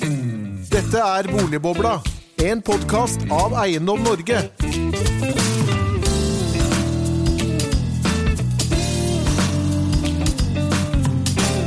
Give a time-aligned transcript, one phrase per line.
[0.00, 1.98] Dette er Boligbobla,
[2.40, 4.38] en podkast av Eiendom Norge.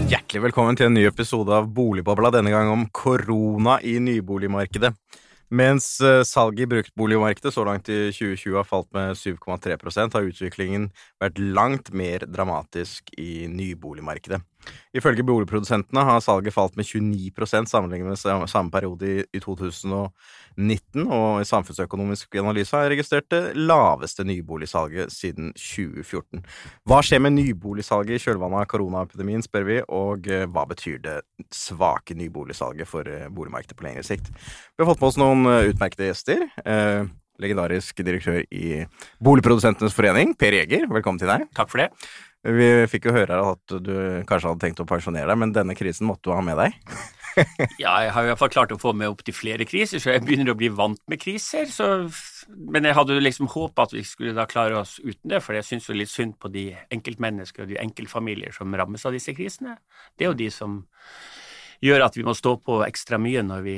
[0.10, 4.96] Hjertelig velkommen til en ny episode av Boligbobla, denne gang om korona i nyboligmarkedet.
[5.54, 10.88] Mens eh, salget i bruktboligmarkedet så langt i 2020 har falt med 7,3% har utviklingen
[11.22, 14.42] vært langt mer dramatisk i nyboligmarkedet.
[14.98, 19.44] Ifølge boligprodusentene har salget falt med 29% sammenlignet med samme periode i
[20.58, 26.44] 2019, og i Samfunnsøkonomisk analyse har jeg registrert det laveste nyboligsalget siden 2014.
[26.90, 31.18] Hva skjer med nyboligsalget i kjølvannet av koronaepidemien, spør vi, og eh, hva betyr det
[31.54, 34.30] svake nyboligsalget for eh, boligmarkedet på lengre sikt?
[34.34, 36.48] Vi har fått med oss noen eh, utmerkede gjester.
[37.42, 38.84] legendarisk direktør i
[39.24, 40.86] Boligprodusentenes forening, Per Jeger.
[40.88, 41.48] velkommen til deg.
[41.58, 41.90] Takk for det.
[42.44, 43.94] Vi fikk jo høre at du
[44.28, 46.76] kanskje hadde tenkt å pensjonere deg, men denne krisen måtte du ha med deg?
[47.84, 50.14] ja, jeg har i hvert fall klart å få meg opp til flere kriser, så
[50.14, 51.68] jeg begynner å bli vant med kriser.
[51.72, 51.90] Så,
[52.50, 55.68] men jeg hadde liksom håpa at vi skulle da klare oss uten det, for jeg
[55.68, 59.78] syns jo litt synd på de enkeltmennesker og de enkeltfamilier som rammes av disse krisene.
[60.18, 60.82] Det er jo de som
[61.84, 63.78] gjør at vi må stå på ekstra mye når vi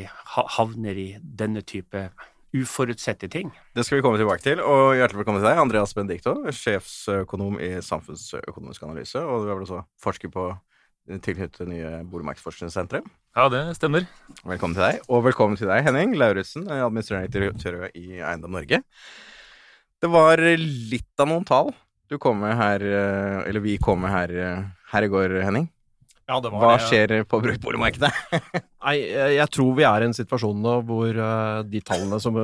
[0.58, 2.10] havner i denne type
[2.56, 3.50] uforutsette ting.
[3.76, 7.74] Det skal vi komme tilbake til, og hjertelig velkommen til deg, Andreas Benedicto, sjefsøkonom i
[7.84, 10.48] Samfunnsøkonomisk analyse, og du er vel også forsker på
[11.10, 13.10] tilknyttet det nye boligmarkedsforskningssenteret.
[13.36, 14.06] Ja, det stemmer.
[14.48, 18.80] Velkommen til deg, og velkommen til deg, Henning Lauritzen, administrerende direktør i Eiendom Norge.
[20.00, 21.74] Det var litt av noen tall
[22.12, 22.84] du kom med her,
[23.50, 24.32] eller vi kom med her,
[24.92, 25.68] her i går, Henning.
[26.30, 26.86] Ja, det var Hva det.
[26.88, 28.12] skjer på bruktboligmarkedet?
[28.86, 29.00] Nei,
[29.34, 32.36] jeg tror vi er i en situasjon nå hvor uh, de tallene som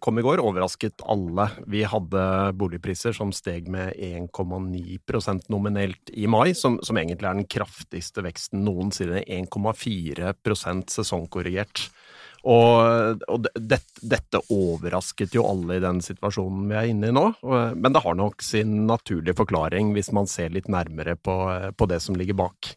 [0.00, 1.44] kom i går, overrasket alle.
[1.68, 2.22] Vi hadde
[2.56, 8.64] boligpriser som steg med 1,9% nominelt i mai, som, som, egentlig er den kraftigste veksten
[8.64, 9.20] noensinne.
[9.28, 10.32] 1,4
[10.88, 11.84] sesongkorrigert.
[12.48, 17.28] Og, og det, dette overrasket jo alle i den situasjonen vi er inne i nå.
[17.76, 21.36] Men det har nok sin naturlige forklaring hvis man ser litt nærmere på,
[21.76, 22.72] på det som ligger bak.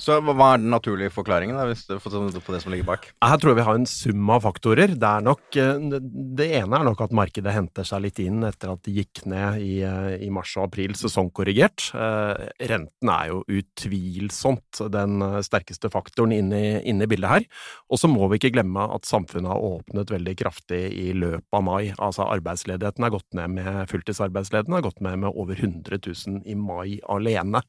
[0.00, 3.06] Så hva er den naturlige forklaringen da, hvis du får på det som ligger bak?
[3.22, 4.94] Her tror jeg vi har en sum av faktorer.
[4.98, 6.00] Det, nok, eh,
[6.38, 9.60] det ene er nok at markedet henter seg litt inn etter at det gikk ned
[9.62, 11.92] i, eh, i mars og april, sesongkorrigert.
[11.94, 17.46] Eh, renten er jo utvilsomt den sterkeste faktoren inne inne i bildet her.
[17.88, 21.62] Og så må vi ikke glemme at samfunnet har åpnet veldig kraftig i løpet av
[21.62, 21.94] mai.
[21.98, 26.58] Altså arbeidsledigheten har gått ned med fulltidsarbeidsledigheten har gått ned med over 100 000 i
[26.58, 27.62] mai alene.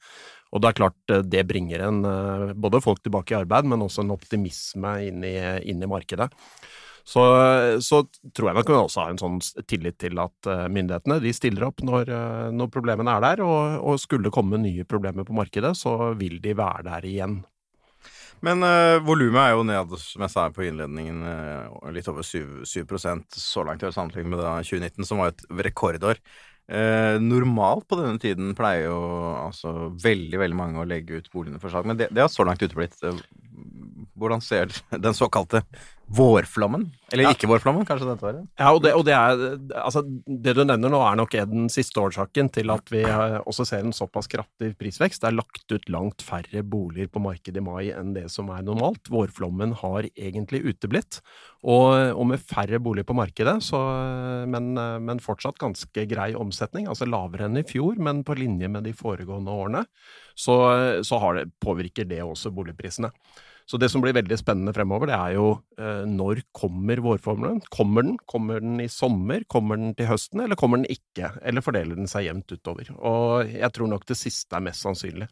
[0.55, 3.83] Og det er klart eh, det bringer en, eh, både folk tilbake i arbeid, men
[3.83, 5.35] også en optimisme inn i,
[5.67, 6.31] inn i markedet.
[7.05, 7.21] Så,
[7.85, 7.99] så,
[8.33, 9.35] tror jeg nok vi også har en sånn
[9.69, 12.09] tillit til at eh, myndighetene de stiller opp når,
[12.55, 16.55] når problemene er der, og, og skulle komme nye problemer på markedet, så vil de
[16.57, 17.43] være der igjen.
[18.43, 21.21] Men uh, volumet er jo ned, som jeg sa på innledningen,
[21.95, 22.81] litt over 7, 7
[23.33, 26.19] så langt i sammenligning med 2019, som var et rekordår.
[26.65, 28.97] Eh, normalt på denne tiden pleier jo
[29.37, 32.45] altså veldig veldig mange å legge ut boligene for salg, men det, det har så
[32.47, 32.97] langt uteblitt.
[34.15, 35.63] Eh, hvordan ser den såkalte
[36.05, 36.91] vårflommen?
[37.11, 37.31] Eller ja.
[37.33, 38.43] ikke vårflommen, kanskje dette var det?
[38.59, 42.01] Ja, og, det, og det, er, altså, det du nevner nå er nok den siste
[42.01, 45.23] årsaken til at vi eh, også ser en såpass kraftig prisvekst.
[45.23, 48.65] Det er lagt ut langt færre boliger på markedet i mai enn det som er
[48.65, 49.09] normalt.
[49.09, 51.21] Vårflommen har egentlig uteblitt.
[51.65, 53.79] Og, og med færre boliger på markedet, så,
[54.49, 58.85] men, men, fortsatt ganske grei omsetning, altså lavere enn i fjor, men på linje med
[58.85, 59.81] de foregående årene,
[60.37, 60.59] så,
[61.07, 63.09] så det, påvirker det også boligprisene.
[63.65, 65.47] Så det som blir veldig spennende fremover, det er jo
[65.81, 67.63] eh, når kommer vårformelen?
[67.73, 68.19] Kommer den?
[68.29, 69.41] Kommer den i sommer?
[69.49, 71.31] Kommer den til høsten, eller kommer den ikke?
[71.41, 72.91] Eller fordeler den seg jevnt utover?
[73.01, 75.29] Og jeg tror nok det siste er mest sannsynlig.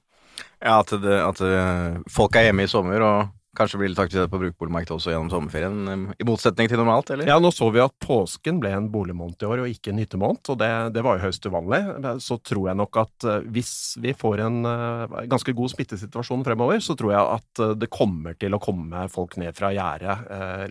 [0.58, 4.32] Ja, at, det, at eh, folk er hjemme i sommer og Kanskje blir litt aktivitet
[4.34, 7.28] på brukboligmarkedet også gjennom sommerferien, i motsetning til normalt, eller?
[7.30, 10.42] Ja, nå så vi at påsken ble en boligmåned i år, og ikke en hyttemåned,
[10.50, 11.82] og det, det var jo høyst uvanlig.
[12.26, 16.82] Så tror jeg nok at eh, hvis vi får en uh, ganske god smittesituasjon fremover,
[16.82, 20.18] så tror jeg at uh, det kommer til å komme folk ned fra gjerdet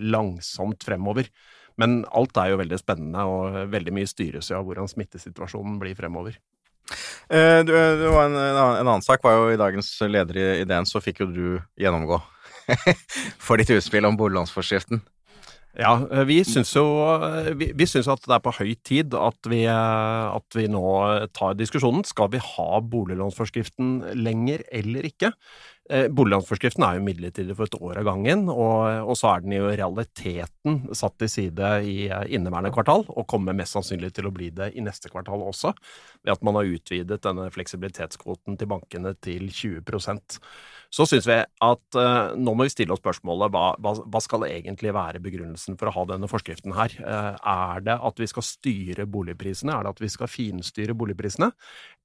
[0.02, 1.30] langsomt fremover.
[1.78, 5.94] Men alt er jo veldig spennende, og veldig mye styres jo av hvordan smittesituasjonen blir
[5.98, 6.34] fremover.
[7.30, 11.22] Du, du en, en, annen sak var jo i dagens leder i Ideen, så fikk
[11.22, 11.44] jo du
[11.80, 12.18] gjennomgå
[13.46, 15.02] for ditt utspill om boliglånsforskriften?
[15.72, 16.84] Ja, eh, vi syns jo
[17.24, 20.66] eh, vi, vi synes at det er på høy tid at vi, eh, at vi
[20.68, 20.84] nå
[21.32, 22.04] tar diskusjonen.
[22.04, 25.32] Skal vi ha boliglånsforskriften lenger eller ikke?
[25.92, 29.66] Boliglånsforskriften er jo midlertidig for et år av gangen, og, og, så er den jo
[29.66, 31.96] i realiteten satt til side i
[32.32, 35.74] inneværende kvartal, og kommer mest sannsynlig til å bli det i neste kvartal også,
[36.22, 39.82] ved at man har utvidet denne fleksibilitetskvoten til bankene til 20
[40.92, 44.44] Så syns vi at uh, nå må vi stille oss spørsmålet hva, hva, hva, skal
[44.44, 46.92] egentlig være begrunnelsen for å ha denne forskriften her?
[47.00, 51.48] Uh, er det at vi skal styre boligprisene, er det at vi skal finstyre boligprisene,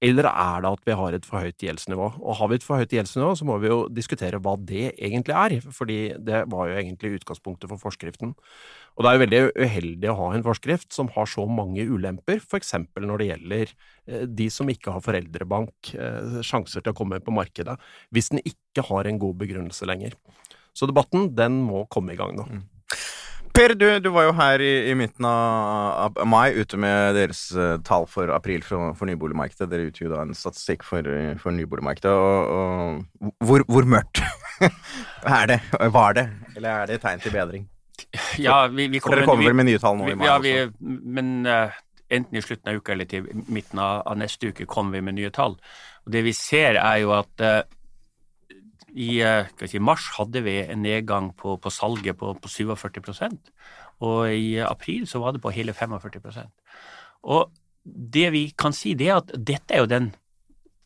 [0.07, 2.09] eller er det at vi har et for høyt gjeldsnivå?
[2.23, 5.35] Og har vi et for høyt gjeldsnivå, så må vi jo diskutere hva det egentlig
[5.35, 8.37] er, fordi det var jo egentlig utgangspunktet for forskriften.
[8.97, 12.39] Og det er jo veldig uheldig å ha en forskrift som har så mange ulemper,
[12.41, 12.73] f.eks.
[12.97, 17.35] når det gjelder eh, de som ikke har foreldrebank, eh, sjanser til å komme på
[17.35, 17.77] markedet,
[18.09, 20.17] hvis den ikke har en god begrunnelse lenger.
[20.73, 22.47] Så debatten, den må komme i gang nå.
[22.49, 22.65] Mm.
[23.57, 27.47] Per, du, du, var jo her i, i midten av, av, mai ute med deres
[27.57, 29.69] uh, tall for april for, for nyboligmarkedet.
[29.71, 31.09] Dere utgjorde da en statistikk for,
[31.41, 32.13] for nyboligmarkedet.
[32.13, 32.53] Og,
[33.23, 34.21] og, hvor, hvor mørkt
[35.39, 35.63] er det?
[35.73, 36.29] Var det?
[36.53, 37.65] Eller er det tegn til bedring?
[38.39, 40.27] Ja, vi, vi kommer, Dere kommer vel med nye tall nå i mai?
[40.29, 41.75] Ja, vi, men uh,
[42.09, 45.17] enten i slutten av uka eller til midten av, av, neste uke kommer vi med
[45.17, 45.57] nye tall.
[46.05, 47.59] Og Det vi ser, er jo at uh,
[48.97, 53.51] i uh, si, mars hadde vi en nedgang på, på salget på, på 47%
[54.05, 56.49] og i april så var det på hele 45%
[57.23, 57.51] Og
[57.83, 60.11] det vi kan si, det er at dette er jo den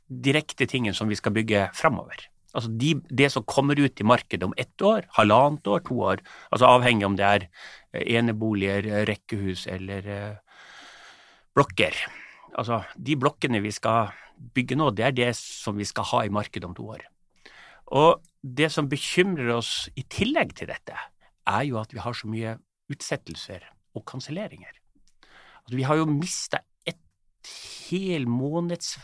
[0.08, 2.28] direkte tingen som vi skal bygge framover.
[2.52, 6.24] Altså de, det som kommer ut i markedet om ett år, halvannet år, to år,
[6.52, 7.46] altså avhengig om det er
[7.94, 10.66] eh, eneboliger, eh, rekkehus eller eh,
[11.56, 11.96] blokker.
[12.60, 14.12] Altså de blokkene vi skal
[14.56, 17.06] bygge nå, det er det som vi skal ha i markedet om to år.
[17.92, 20.98] Og det som bekymrer oss i tillegg til dette,
[21.48, 22.56] er jo at vi har så mye
[22.92, 23.64] utsettelser
[23.96, 24.72] og kanselleringer.
[25.64, 27.00] Altså, vi har jo mista et
[27.90, 28.98] hel måneds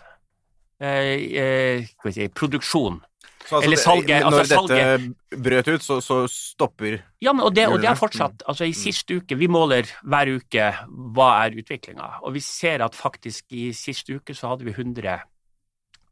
[0.80, 1.14] eh,
[1.44, 3.02] eh, si, produksjon
[3.48, 4.22] Altså, Eller salget.
[4.22, 5.02] Når altså, salget.
[5.32, 8.44] dette brøt ut, så, så stopper Ja, men, og, det, og det er fortsatt.
[8.48, 8.80] Altså I mm.
[8.82, 10.68] siste uke, vi måler hver uke
[11.16, 15.16] hva er utviklinga, og vi ser at faktisk i siste uke så hadde vi 100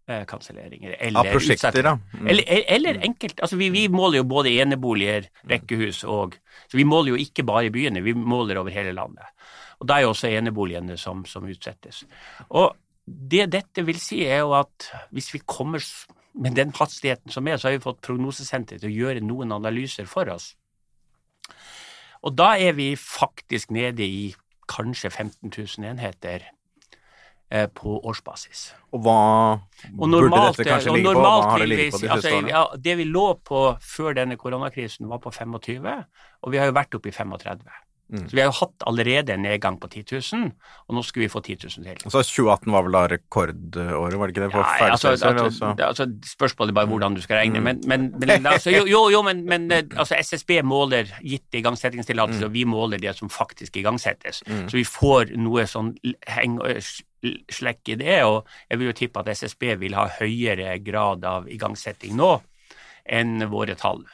[0.08, 0.96] eh, kanselleringer.
[1.12, 1.98] Av prosjekter, da.
[2.14, 2.32] Mm.
[2.32, 3.06] Eller, eller, mm.
[3.10, 3.44] enkelt.
[3.44, 6.40] Altså vi, vi, måler jo både eneboliger, rekkehus og
[6.72, 9.28] Så vi måler jo ikke bare i byene, vi måler over hele landet.
[9.84, 12.06] Og da er jo også eneboligene som, som utsettes.
[12.48, 12.72] Og
[13.06, 15.84] det dette vil si, er jo at hvis vi kommer
[16.36, 20.10] med den hastigheten som er, så har vi fått Prognosesenteret til å gjøre noen analyser
[20.10, 20.54] for oss.
[22.26, 24.34] Og da er vi faktisk nede i
[24.72, 26.48] kanskje 15 000 enheter
[27.54, 28.72] eh, på årsbasis.
[28.98, 29.20] Og hva
[29.54, 31.22] og normalt, burde dette kanskje ligge på?
[31.22, 35.10] Hva har det ligget på de altså, ja, Det vi lå på før denne koronakrisen,
[35.12, 35.92] var på 25,
[36.42, 37.62] og vi har jo vært oppe i 35.
[38.14, 38.30] Mm.
[38.30, 40.50] Så vi har jo hatt allerede en nedgang på 10 000,
[40.86, 42.12] og nå skulle vi få 10 000 til.
[42.14, 44.50] Så 2018 var vel da rekordåret, var det ikke det?
[44.54, 47.60] For ja, altså, altså, altså, Spørsmålet er bare hvordan du skal regne.
[47.60, 47.66] Mm.
[47.66, 52.44] Men, men, men altså, jo, jo, jo, men, men eh, altså, SSB måler gitt igangsettingstillatelse,
[52.44, 52.48] mm.
[52.50, 54.44] og vi måler det som faktisk igangsettes.
[54.46, 54.68] Mm.
[54.70, 55.96] Så vi får noe sånn
[56.30, 56.60] heng,
[57.50, 61.50] slekk i det, og jeg vil jo tippe at SSB vil ha høyere grad av
[61.50, 62.36] igangsetting nå
[63.06, 64.06] enn våre tall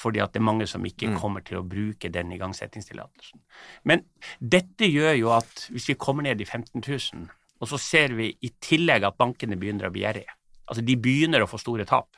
[0.00, 1.18] fordi at det er mange som ikke mm.
[1.20, 3.42] kommer til å bruke den igangsettingstillatelsen.
[3.88, 4.06] Men
[4.40, 7.26] dette gjør jo at hvis vi kommer ned i 15 000,
[7.60, 10.32] og så ser vi i tillegg at bankene begynner å bli gjerrige,
[10.70, 12.16] altså de begynner å få store tap,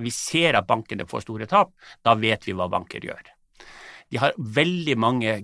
[0.00, 3.32] vi ser at bankene får store tap, da vet vi hva banker gjør.
[4.12, 5.34] De har veldig mange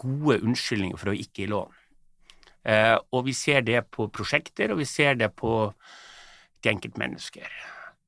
[0.00, 1.74] gode unnskyldninger for å ikke gi lån.
[2.68, 5.52] Eh, og vi ser det på prosjekter, og vi ser det på
[6.68, 7.48] enkeltmennesker.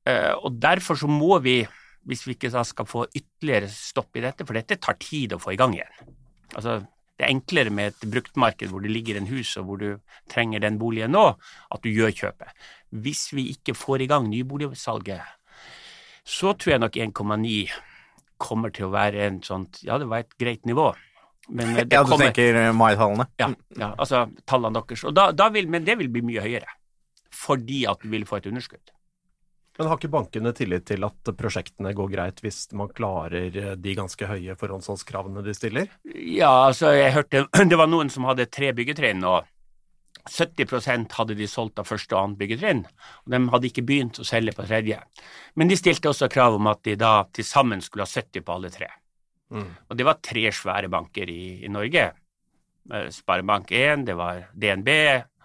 [0.05, 1.61] Eh, og derfor så må vi
[2.09, 5.41] hvis vi ikke da skal få ytterligere stopp i dette, for dette tar tid å
[5.41, 6.15] få i gang igjen.
[6.57, 6.79] Altså,
[7.21, 9.89] det er enklere med et bruktmarked hvor det ligger en hus og hvor du
[10.31, 11.27] trenger den boligen nå,
[11.69, 12.65] at du gjør kjøpet.
[13.03, 15.21] Hvis vi ikke får i gang nyboligsalget,
[16.25, 17.53] så tror jeg nok 1,9
[18.41, 20.89] kommer til å være en sånt Ja, det var et greit nivå.
[21.53, 23.27] Men det ja, du kommer, tenker mai-tallene?
[23.41, 25.05] Ja, ja, altså tallene deres.
[25.05, 26.73] Og da, da vil, men det vil bli mye høyere,
[27.35, 28.93] fordi at du vil få et underskudd.
[29.81, 33.95] Men har ikke bankene tillit til at prosjektene går greit hvis man klarer eh, de
[33.97, 35.87] ganske høye forhåndsholdskravene de stiller?
[36.13, 39.49] Ja, altså jeg hørte det var noen som hadde tre byggetrinn, og
[40.29, 42.85] 70% hadde de solgt av første og annet byggetrinn.
[43.25, 45.01] Og de hadde ikke begynt å selge på tredje.
[45.57, 48.59] Men de stilte også krav om at de da til sammen skulle ha 70 på
[48.59, 48.93] alle tre.
[49.49, 49.69] Mm.
[49.89, 52.11] Og det var tre svære banker i, i Norge.
[52.93, 54.93] Eh, Sparebank1, det var DNB,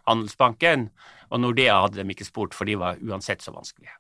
[0.07, 0.91] Handelsbanken,
[1.33, 3.97] og Nordea hadde de ikke spurt, for de var uansett så vanskelige.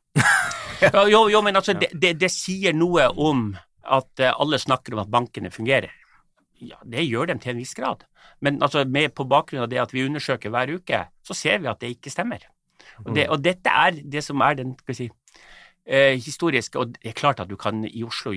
[1.12, 3.48] jo, jo, men altså, det, det, det, sier noe om
[3.86, 5.92] at uh, alle snakker om at bankene fungerer.
[6.62, 8.06] Ja, det gjør dem til en viss grad.
[8.40, 11.70] Men altså, med, på bakgrunn av det at vi undersøker hver uke, så ser vi
[11.70, 12.44] at det ikke stemmer.
[13.04, 15.06] Og, det, og dette er det som er den skal vi si,
[15.84, 18.32] eh, historiske Og det er klart at du kan i Oslo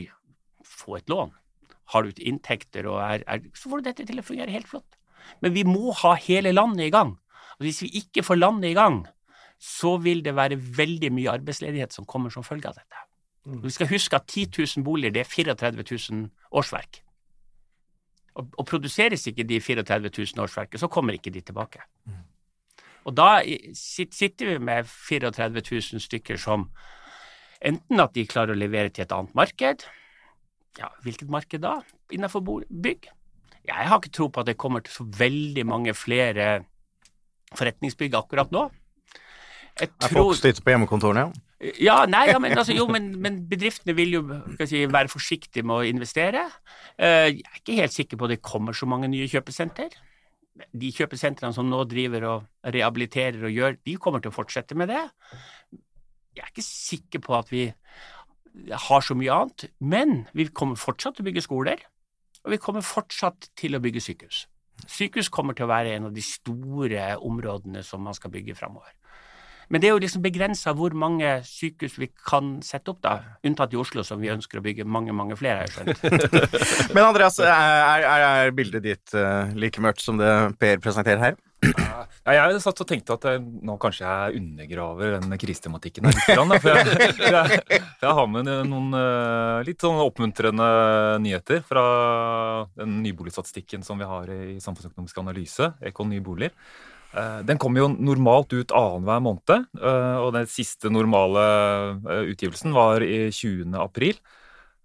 [0.66, 1.32] få et lån.
[1.94, 4.98] Har du inntekter og er, er Så får du dette til å fungere helt flott.
[5.42, 7.16] Men vi må ha hele landet i gang.
[7.60, 9.06] Og hvis vi ikke får landet i gang,
[9.60, 13.06] så vil det være veldig mye arbeidsledighet som kommer som følge av dette.
[13.64, 14.48] Vi skal huske at 10
[14.78, 17.02] 000 boliger, det er 34 000 årsverk.
[18.40, 21.84] Og, og produseres ikke de 34 000 årsverkene, så kommer ikke de tilbake.
[23.08, 23.42] Og da
[23.76, 26.70] sitter vi med 34 000 stykker som
[27.60, 29.88] enten at de klarer å levere til et annet marked,
[30.80, 31.80] ja, hvilket marked da?
[32.14, 33.10] Innenfor bygg?
[33.68, 36.64] Jeg har ikke tro på at det kommer til så veldig mange flere
[37.58, 38.70] forretningsbygg akkurat nå.
[39.80, 41.72] Jeg Er folk sliter på hjemmekontorene, ja?
[41.80, 44.22] ja, nei, ja, men, altså, jo, men, men bedriftene vil jo
[44.68, 46.46] si, være forsiktige med å investere.
[46.98, 49.96] Eh, jeg er ikke helt sikker på at det kommer så mange nye kjøpesenter.
[50.76, 54.92] De kjøpesentrene som nå driver og rehabiliterer og gjør, de kommer til å fortsette med
[54.92, 55.04] det.
[56.36, 57.70] Jeg er ikke sikker på at vi
[58.70, 61.84] har så mye annet, men vi kommer fortsatt til å bygge skoler,
[62.44, 64.46] og vi kommer fortsatt til å bygge sykehus.
[64.88, 68.94] Sykehus kommer til å være en av de store områdene som man skal bygge framover.
[69.70, 73.20] Men det er jo liksom begrensa hvor mange sykehus vi kan sette opp, da.
[73.46, 76.40] Unntatt i Oslo, som vi ønsker å bygge mange, mange flere, har jeg skjønt.
[76.96, 81.38] Men Andreas, er, er, er bildet ditt eh, like mørkt som det Per presenterer her?
[81.60, 86.28] Ja, jeg satt og tenkte at jeg, nå kanskje jeg undergraver den krisetematikken her litt.
[86.64, 86.86] For jeg,
[87.20, 87.64] for jeg,
[88.00, 90.70] for jeg har med noen eh, litt sånn oppmuntrende
[91.24, 91.84] nyheter fra
[92.80, 96.56] den nyboligstatistikken som vi har i Samfunnsøkonomisk analyse, Ekon nye boliger.
[97.14, 101.46] Eh, Den kommer jo normalt ut annenhver måned, eh, og den siste normale
[102.06, 103.74] eh, utgivelsen var i 20.
[103.80, 104.20] april.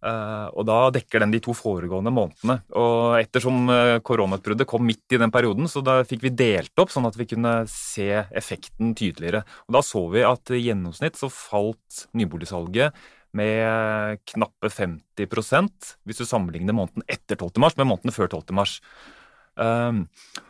[0.05, 2.59] Og da dekker den de to foregående månedene.
[2.77, 3.71] Og ettersom
[4.05, 7.25] koronautbruddet kom midt i den perioden, så da fikk vi delt opp sånn at vi
[7.31, 9.47] kunne se effekten tydeligere.
[9.65, 12.93] Og da så vi at i gjennomsnitt så falt nyboligsalget
[13.33, 17.57] med knappe 50% hvis du sammenligner måneden etter 12.
[17.65, 18.53] mars med måneden før 12.
[18.61, 18.77] mars.
[19.55, 20.07] Um,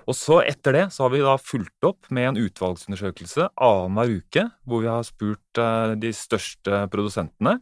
[0.08, 4.44] og så etter det så har vi da fulgt opp med en utvalgsundersøkelse annenhver uke,
[4.64, 7.58] hvor vi har spurt uh, de største produsentene.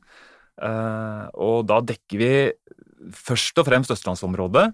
[0.62, 2.32] Uh, og da dekker vi
[3.16, 4.68] først og fremst østlandsområdet,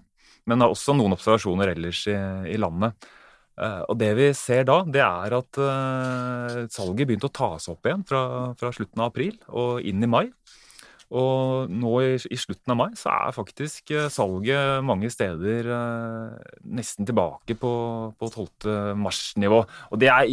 [0.49, 2.17] men har også noen observasjoner ellers i,
[2.53, 3.09] i landet.
[3.59, 7.75] Uh, og det vi ser da, det er at uh, salget begynte å ta seg
[7.75, 8.21] opp igjen fra,
[8.59, 10.27] fra slutten av april og inn i mai.
[11.09, 16.57] Og nå i, i slutten av mai så er faktisk eh, salget mange steder eh,
[16.77, 17.71] nesten tilbake på,
[18.13, 18.93] på 12.
[18.99, 19.63] mars-nivå.
[19.89, 20.29] Og det er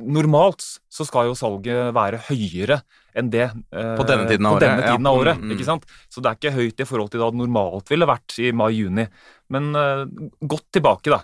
[0.00, 2.80] Normalt så skal jo salget være høyere
[3.14, 4.94] enn det eh, På denne tiden av året, Denne ja.
[4.94, 5.54] tiden av året Mm, mm.
[5.56, 5.84] ikke sant?
[6.08, 9.04] Så det er ikke høyt i forhold til da det normalt ville vært i mai-juni.
[9.52, 10.04] Men eh,
[10.40, 11.20] godt tilbake, da.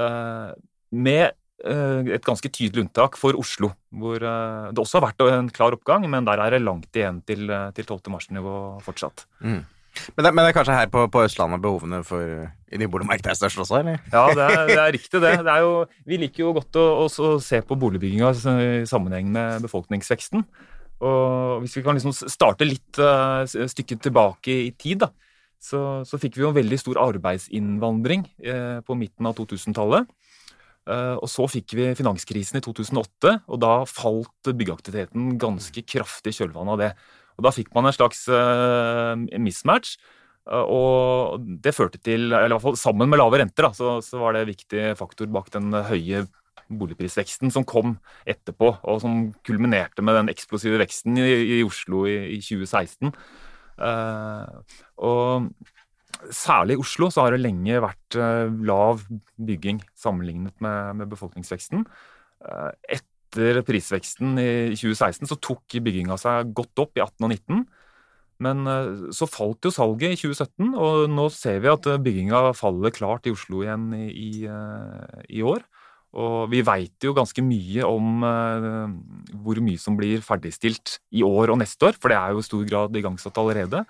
[0.00, 0.52] Eh,
[0.90, 5.76] med et ganske tydelig unntak for Oslo, hvor eh, det også har vært en klar
[5.76, 8.08] oppgang, men der er det langt igjen til, eh, til 12.
[8.14, 9.26] mars-nivå fortsatt.
[9.44, 9.60] Mm.
[10.14, 13.38] Men, det, men det er kanskje her på, på Østlandet behovene for i nyboligmarkedet er
[13.38, 13.98] størst også, eller?
[14.12, 15.32] Ja, det er, det er riktig, det.
[15.44, 15.72] det er jo,
[16.06, 18.30] vi liker jo godt å også se på boligbygginga
[18.62, 20.46] i sammenheng med befolkningsveksten.
[21.00, 25.10] Og hvis vi kan liksom starte litt uh, stykket tilbake i tid, da,
[25.60, 30.06] så, så fikk vi jo en veldig stor arbeidsinnvandring uh, på midten av 2000-tallet.
[30.88, 36.38] Eh, og så fikk vi finanskrisen i 2008, og da falt byggeaktiviteten ganske kraftig i
[36.40, 36.90] kjølvannet av det.
[37.36, 39.96] Og da fikk man en slags eh, mismatch.
[40.48, 43.98] eh, Og det førte til, eller i hvert fall sammen med lave renter, da, så,
[44.04, 46.26] så var det en viktig faktor bak den høye
[46.70, 47.96] boligprisveksten som kom
[48.28, 53.10] etterpå, og som kulminerte med den eksplosive veksten i, i Oslo i, i 2016.
[53.80, 54.60] Uh,
[55.00, 55.48] og
[56.34, 59.04] særlig i Oslo så har det lenge vært eh, lav
[59.40, 61.84] bygging sammenlignet med, med befolkningsveksten.
[62.46, 67.64] Eh, etter prisveksten i 2016 så tok bygginga seg godt opp i 18 og 19.
[68.44, 72.94] Men eh, så falt jo salget i 2017, og nå ser vi at bygginga faller
[72.94, 74.32] klart i Oslo igjen i, i,
[75.40, 75.64] i år.
[76.20, 78.24] Og vi veit jo ganske mye om
[79.44, 82.48] hvor mye som blir ferdigstilt i år og neste år, for det er jo i
[82.48, 83.84] stor grad igangsatt allerede.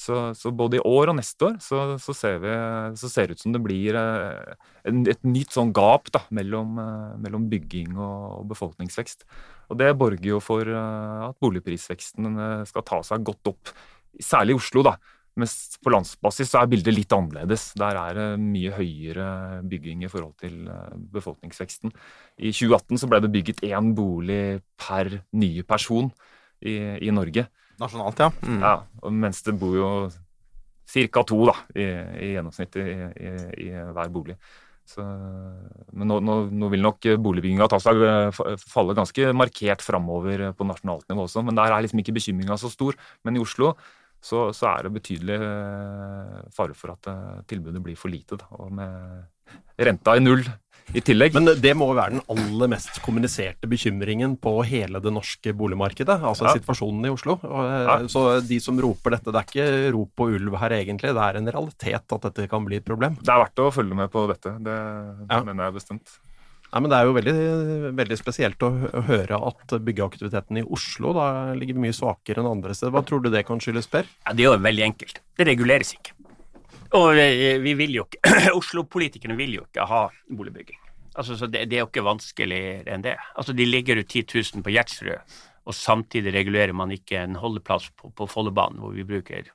[0.00, 2.52] Så, så både i år og neste år så, så, ser vi,
[2.98, 4.54] så ser det ut som det blir eh,
[4.88, 9.26] et nytt sånn gap da, mellom, eh, mellom bygging og, befolkningsvekst.
[9.70, 13.74] Og det borger jo for eh, at boligprisveksten skal ta seg godt opp,
[14.18, 14.96] særlig i Oslo, da.
[15.38, 17.70] Mens på landsbasis så er bildet litt annerledes.
[17.80, 19.28] Der er det mye høyere
[19.64, 20.66] bygging i forhold til
[21.14, 21.94] befolkningsveksten.
[22.36, 26.10] I 2018 så ble det bygget én bolig per nye person
[26.60, 27.46] i, i Norge.
[27.82, 28.32] Nasjonalt, ja.
[28.46, 28.60] Mm.
[28.62, 29.88] Ja, og mens det bor jo
[30.92, 31.24] ca.
[31.26, 31.86] to da, i,
[32.28, 33.32] i gjennomsnitt i, i,
[33.68, 34.36] i hver bolig.
[34.92, 35.04] Så,
[35.94, 38.02] men nå, nå, nå vil nok boligbygginga ta seg,
[38.66, 41.44] falle ganske markert framover på nasjonalt nivå også.
[41.46, 42.98] Men der er liksom ikke bekymringa så stor.
[43.24, 43.72] Men i Oslo
[44.22, 48.38] så, så er det betydelig eh, fare for at eh, tilbudet blir for lite.
[48.38, 50.44] Da, og med renta i null
[50.94, 51.32] i tillegg.
[51.34, 56.18] Men det må jo være den aller mest kommuniserte bekymringen på hele det norske boligmarkedet,
[56.20, 56.54] altså Ja.
[56.58, 57.38] situasjonen i Oslo.
[57.42, 57.98] Og, eh, Ja.
[58.08, 61.36] Så de som roper dette, det er ikke rop på ulv her egentlig, det er
[61.38, 63.16] en realitet at dette kan bli et problem.
[63.22, 64.58] det er verdt å følge med på dette.
[64.62, 65.42] Det Ja.
[65.42, 66.18] mener jeg bestemt.
[66.72, 71.12] Nei, men Det er jo veldig, veldig spesielt å, å høre at byggeaktiviteten i Oslo
[71.12, 72.90] da ligger mye svakere enn andre steder.
[72.90, 74.04] Hva tror du det kan skyldes, Per?
[74.26, 75.18] Ja, det er jo veldig enkelt.
[75.36, 76.12] Det reguleres ikke.
[76.98, 80.80] Og vi, vi vil jo ikke Oslo-politikerne vil jo ikke ha boligbygging.
[81.12, 83.16] Altså, så det, det er jo ikke vanskeligere enn det.
[83.36, 87.90] Altså, De ligger ut 10 000 på Gjertsrud, og samtidig regulerer man ikke en holdeplass
[87.96, 89.52] på, på Follobanen hvor vi bruker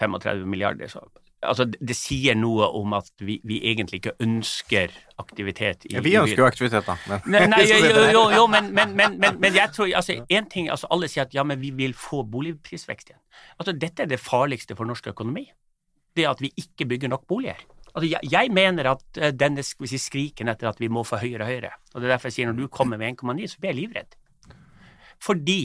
[0.00, 0.90] 35 milliarder.
[0.90, 1.02] Så,
[1.42, 6.16] altså, det, sier noe om at vi, vi egentlig ikke ønsker aktivitet i Ja, vi
[6.18, 6.98] ønsker jo aktivitet, da.
[7.06, 10.20] Men, Nei, nei jo, jo, jo, jo men, men, men, men, men jeg tror altså,
[10.26, 13.22] en ting, altså, Alle sier at ja, men vi vil få boligprisvekst igjen.
[13.58, 15.48] Altså, Dette er det farligste for norsk økonomi.
[16.16, 17.60] Det at vi ikke bygger nok boliger.
[17.90, 21.44] Altså, jeg, jeg mener at eh, denne si, skriken etter at vi må få høyere
[21.44, 23.72] og høyere, og det er derfor jeg sier når du kommer med 1,9, så blir
[23.72, 24.18] jeg livredd.
[25.20, 25.60] Fordi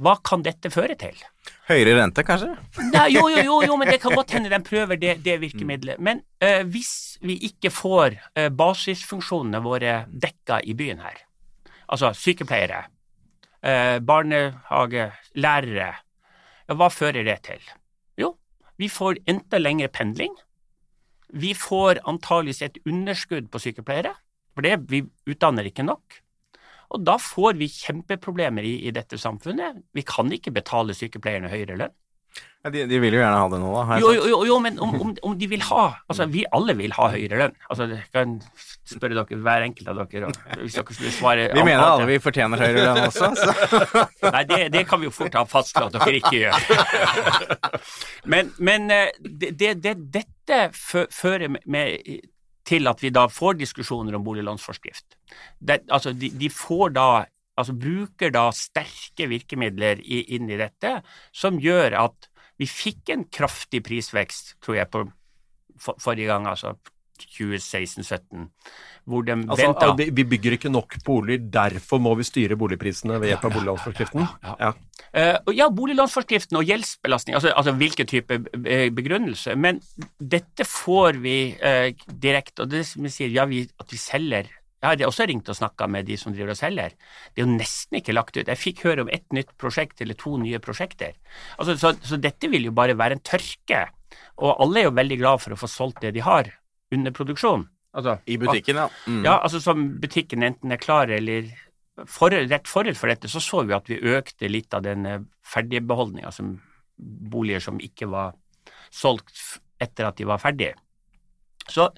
[0.00, 1.16] hva kan dette føre til?
[1.68, 2.54] Høyere rente, kanskje?
[2.88, 6.00] Nei, jo, jo, jo, jo, men det kan godt hende de prøver det, det virkemidlet.
[6.00, 11.20] Men uh, hvis vi ikke får uh, basisfunksjonene våre dekka i byen her,
[11.92, 12.86] altså sykepleiere,
[13.60, 15.92] uh, barnehage, lærere,
[16.64, 17.70] ja, hva fører det til?
[18.80, 20.32] Vi får enda lengre pendling.
[21.30, 24.14] Vi får antageligvis et underskudd på sykepleiere,
[24.56, 26.16] for det, vi utdanner ikke nok.
[26.90, 29.84] Og da får vi kjempeproblemer i, i dette samfunnet.
[29.94, 31.94] Vi kan ikke betale sykepleierne høyere lønn.
[32.60, 33.96] Ja, de, de vil jo gjerne ha det nå, da.
[34.02, 37.06] Jo, jo, jo, men om, om, om de vil ha Altså, vi alle vil ha
[37.14, 37.54] høyere lønn.
[37.72, 38.34] Altså, jeg kan
[38.90, 40.28] spørre dere, hver enkelt av dere,
[40.60, 43.30] hvis dere skulle svare Vi mener alle vi fortjener høyere lønn også.
[44.20, 44.32] Så.
[44.34, 46.60] Nei, det, det kan vi jo fort ha fastslått at dere ikke gjør.
[48.30, 52.26] Men, men eh, det, det, det, dette fører med, med,
[52.68, 55.16] til at vi da får diskusjoner om boliglånsforskrift.
[55.56, 57.08] Det, altså, de, de får da
[57.60, 60.98] altså bruker da sterke virkemidler i, inn i dette,
[61.32, 65.06] som gjør at vi fikk en kraftig prisvekst, tror jeg, på
[65.80, 66.74] for, forrige gang, altså
[67.20, 68.46] 2016-2017,
[69.08, 73.32] hvor de Altså, venta vi, bygger ikke nok boliger, derfor må vi styre boligprisene ved
[73.32, 74.28] hjelp av boliglånsforskriften?
[74.44, 74.54] Ja.
[74.60, 74.70] ja,
[75.44, 78.40] og ja, boliglånsforskriften og gjeldsbelastning, altså, altså hvilken type
[78.96, 79.56] begrunnelse.
[79.56, 79.82] Men
[80.20, 84.48] dette får vi uh, direkte, og det som vi sier, ja, vi, at vi selger
[84.80, 86.94] Jeg har også ringt og snakka med de som driver og selger.
[87.34, 88.48] Det er jo nesten ikke lagt ut.
[88.48, 91.18] Jeg fikk høre om ett nytt prosjekt eller to nye prosjekter.
[91.60, 93.82] Altså, så, så dette vil jo bare være en tørke.
[94.40, 96.48] Og alle er jo veldig glad for å få solgt det de har
[96.96, 97.66] under produksjon.
[97.92, 98.86] Altså, I butikken, ja.
[99.10, 99.24] Mm.
[99.26, 101.50] ja, altså som butikken enten er klar eller
[102.08, 105.24] for, rett forut for dette, så så vi at vi økte litt av den eh,
[105.44, 106.54] ferdigbeholdninga, som
[106.96, 108.38] boliger som ikke var
[108.94, 110.76] solgt etter at de var ferdige.
[111.68, 111.90] Så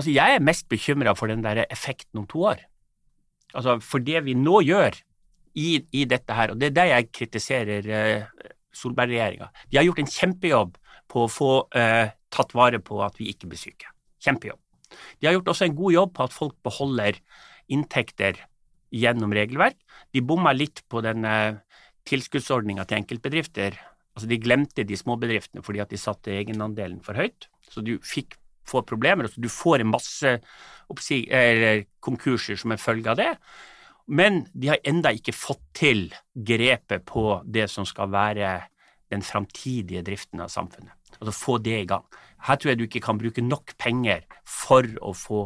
[0.00, 2.64] altså jeg er mest bekymra for den der effekten om to år.
[3.54, 4.96] Altså for det vi nå gjør
[5.58, 8.48] i, i dette her, og det er det jeg kritiserer eh,
[8.80, 9.50] Solberg-regjeringa.
[9.70, 10.76] De har gjort en kjempejobb
[11.10, 13.90] på å få eh, tatt vare på at vi ikke blir syke.
[14.22, 14.60] Kjempejobb.
[15.18, 17.18] De har gjort også en god jobb på at folk beholder
[17.70, 18.38] inntekter
[18.94, 19.78] gjennom regelverk.
[20.14, 21.26] De bomma litt på den
[22.10, 23.76] tilskuddsordninga til enkeltbedrifter.
[24.16, 27.46] Altså De glemte de småbedriftene fordi at de satte egenandelen for høyt.
[27.70, 28.39] Så du fikk
[28.70, 29.26] få problemer.
[29.28, 30.38] Altså du får en masse
[30.90, 33.34] eller konkurser som en følge av det.
[34.10, 38.56] Men de har enda ikke fått til grepet på det som skal være
[39.10, 40.94] den framtidige driften av samfunnet.
[41.20, 42.06] Altså få det i gang.
[42.46, 45.44] Her tror jeg du ikke kan bruke nok penger for å få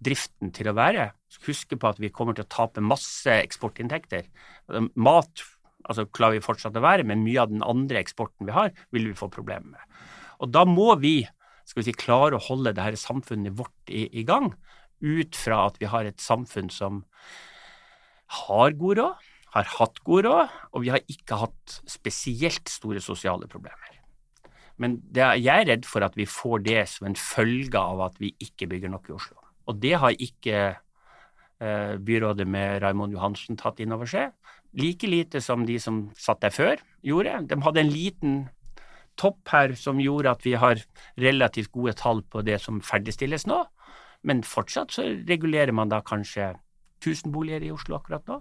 [0.00, 1.10] driften til å være.
[1.46, 4.30] Husk på at vi kommer til å tape masse eksportinntekter.
[4.98, 5.44] Mat
[5.88, 9.10] altså klarer vi fortsatt å være, men mye av den andre eksporten vi har, vil
[9.10, 10.00] vi få problemer med.
[10.40, 11.20] Og da må vi,
[11.70, 14.50] skal vi si, klare å holde det her samfunnet vårt i, i gang,
[15.00, 17.04] ut fra at vi har et samfunn som
[18.40, 23.48] har god råd, har hatt god råd, og vi har ikke hatt spesielt store sosiale
[23.50, 23.96] problemer.
[24.80, 28.20] Men er, jeg er redd for at vi får det som en følge av at
[28.22, 29.36] vi ikke bygger nok i Oslo.
[29.68, 34.32] Og det har ikke eh, byrådet med Raimond Johansen tatt inn over seg.
[34.78, 37.42] Like lite som de som satt der før gjorde.
[37.50, 38.40] De hadde en liten
[39.18, 40.80] topp her som gjorde at vi har
[41.20, 43.62] relativt gode tall på det som ferdigstilles nå,
[44.28, 46.52] men fortsatt så regulerer man da kanskje
[47.00, 48.40] 1000 boliger i Oslo akkurat nå.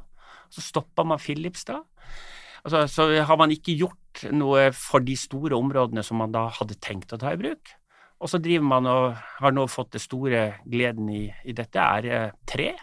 [0.52, 1.82] Så stoppa man Philips da.
[2.66, 6.80] Altså, så har man ikke gjort noe for de store områdene som man da hadde
[6.84, 7.72] tenkt å ta i bruk.
[8.20, 12.08] Og så driver man og har nå fått det store gleden i, i dette, er
[12.12, 12.74] eh, tre.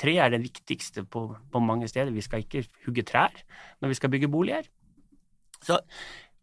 [0.00, 2.14] Tre er det viktigste på, på mange steder.
[2.16, 3.36] Vi skal ikke hugge trær
[3.82, 4.70] når vi skal bygge boliger.
[5.64, 5.78] Så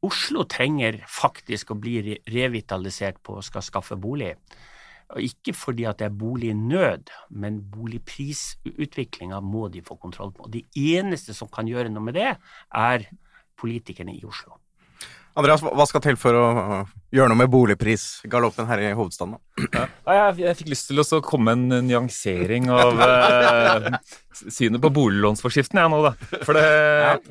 [0.04, 4.34] Oslo trenger faktisk å bli revitalisert på å skal skaffe bolig.
[5.14, 10.48] Og ikke fordi at det er bolignød, men boligprisutviklinga må de få kontroll på.
[10.48, 10.64] Og de
[10.96, 12.34] eneste som kan gjøre noe med det,
[12.74, 13.08] er
[13.60, 14.58] politikerne i Oslo.
[15.34, 16.48] Andreas, hva skal til for å
[17.14, 19.40] gjøre noe med boligprisgaloppen her i hovedstaden?
[19.64, 19.88] Ja.
[20.06, 23.88] Jeg, jeg, fikk lyst til å komme med en nyansering av eh,
[24.46, 25.82] synet på boliglånsforskriften.
[25.82, 26.42] Jeg, nå, da.
[26.46, 26.68] For det,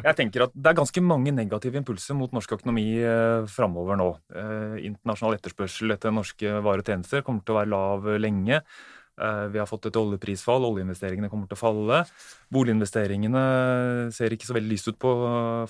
[0.03, 4.09] jeg tenker at det er ganske mange negative impulser mot norsk økonomi eh, framover nå.
[4.35, 8.65] Eh, internasjonal etterspørsel etter norske varer og tjenester kommer til å være lav lenge.
[9.21, 12.03] Eh, vi har fått et oljeprisfall, oljeinvesteringene kommer til å falle.
[12.53, 13.43] Boliginvesteringene
[14.15, 15.13] ser ikke så veldig lyst ut på,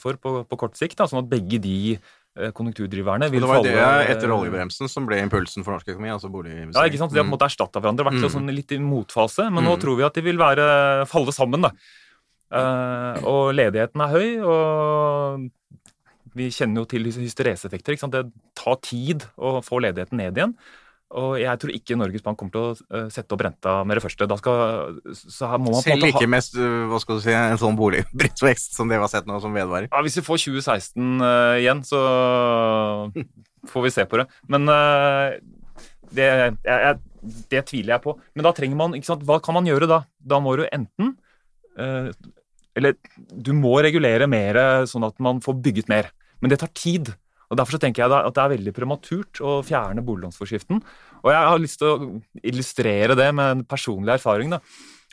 [0.00, 0.96] for på, på kort sikt.
[1.00, 1.98] Da, sånn at begge de
[2.56, 3.66] konjunkturdriverne vil falle.
[3.68, 6.78] Det var det etter oljebremsen som ble impulsen for norsk økonomi, altså boliginvestering.
[6.78, 7.12] Ja, ikke sant?
[7.12, 8.30] De har på en måte erstatta hverandre, vært mm.
[8.32, 9.82] sånn litt i motfase, men nå mm.
[9.82, 10.68] tror vi at de vil være,
[11.10, 11.68] falle sammen.
[11.68, 11.72] da.
[12.52, 15.50] Uh, og ledigheten er høy, og
[16.36, 18.00] vi kjenner jo til hystereseffekter.
[18.12, 18.24] Det
[18.56, 20.56] tar tid å få ledigheten ned igjen.
[21.12, 24.04] Og jeg tror ikke Norges Bank kommer til å uh, sette opp renta med det
[24.04, 24.28] første.
[24.28, 27.60] Da skal, så her må man Selv ikke mest uh, hva skal du si, en
[27.60, 29.90] sånn boligbrittvekst som det vi har sett nå, som vedvarer?
[29.90, 32.00] Ja, Hvis vi får 2016 uh, igjen, så
[33.72, 34.26] får vi se på det.
[34.52, 34.64] Men
[36.12, 37.02] det, jeg, jeg,
[37.52, 38.16] det, tviler jeg på.
[38.32, 40.02] Men da trenger man ikke sant, Hva kan man gjøre da?
[40.18, 41.14] Da må du enten
[42.76, 42.96] Eller
[43.30, 44.58] du må regulere mer
[44.90, 46.10] sånn at man får bygget mer.
[46.42, 47.12] Men det tar tid.
[47.52, 50.78] Og Derfor så tenker jeg at det er veldig prematurt å fjerne boliglånsforskriften.
[51.20, 52.10] Og jeg har lyst til å
[52.40, 54.54] illustrere det med en personlig erfaring.
[54.54, 54.62] da.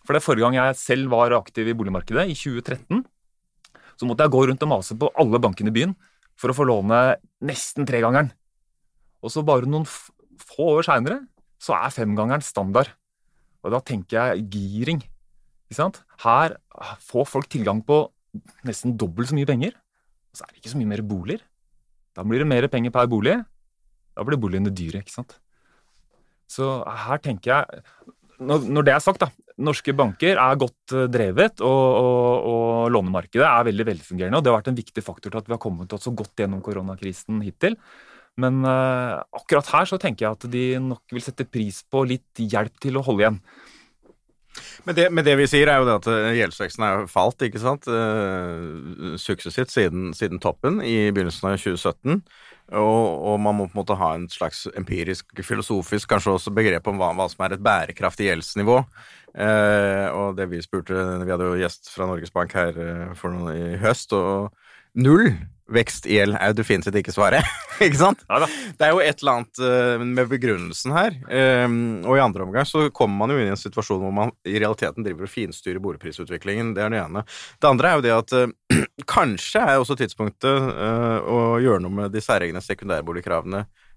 [0.08, 3.04] For det Forrige gang jeg selv var aktiv i boligmarkedet, i 2013,
[3.99, 5.97] så måtte jeg gå rundt og mase på alle bankene i byen
[6.39, 8.32] for å få låne nesten tregangeren.
[9.19, 11.19] Og så bare noen få år seinere
[11.60, 12.93] så er femgangeren standard.
[13.65, 15.04] Og da tenker jeg giring.
[16.23, 16.56] Her
[17.04, 18.06] får folk tilgang på
[18.63, 19.75] nesten dobbelt så mye penger.
[20.32, 21.43] Og så er det ikke så mye mer boliger.
[22.20, 23.38] Da blir det mer penger per bolig.
[24.18, 25.38] Da blir boligene dyre, ikke sant.
[26.50, 27.84] Så her tenker jeg
[28.40, 29.32] Når det er sagt, da.
[29.60, 34.40] Norske banker er godt eh, drevet, og, og, og lånemarkedet er veldig velfungerende.
[34.40, 36.40] og Det har vært en viktig faktor til at vi har kommet oss så godt
[36.40, 37.76] gjennom koronakrisen hittil.
[38.40, 42.40] Men uh, akkurat her så tenker jeg at de nok vil sette pris på litt
[42.40, 43.42] hjelp til å holde igjen.
[44.88, 47.62] Men det, men det, vi sier, er jo det at eh, gjeldsveksten er falt, ikke
[47.62, 52.22] sant, uh, suksessivt siden, siden, toppen i begynnelsen av 2017.
[52.69, 56.88] Og, og, man må på en måte ha en slags empirisk, filosofisk kanskje også begrep
[56.89, 58.82] om hva, hva som er et bærekraftig gjeldsnivå.
[59.30, 62.80] Uh, og det vi spurte Vi hadde jo gjest fra Norges Bank her
[63.17, 64.50] for noe i høst, og
[64.97, 65.34] null
[65.69, 67.45] vekst i gjeld er jo definitivt ikke svaret.
[67.86, 68.23] ikke sant?
[68.30, 71.17] Ja, det er jo et eller annet uh, med begrunnelsen her.
[71.65, 71.75] Um,
[72.06, 74.58] og i andre omgang så kommer man jo inn i en situasjon hvor man i
[74.58, 76.73] realiteten driver og finstyrer boligprisutviklingen.
[76.78, 77.25] Det er det ene.
[77.62, 78.82] Det andre er jo det at uh,
[79.17, 83.88] kanskje er også tidspunktet uh, å gjøre noe med de særegne sekundærboligkravene Eh,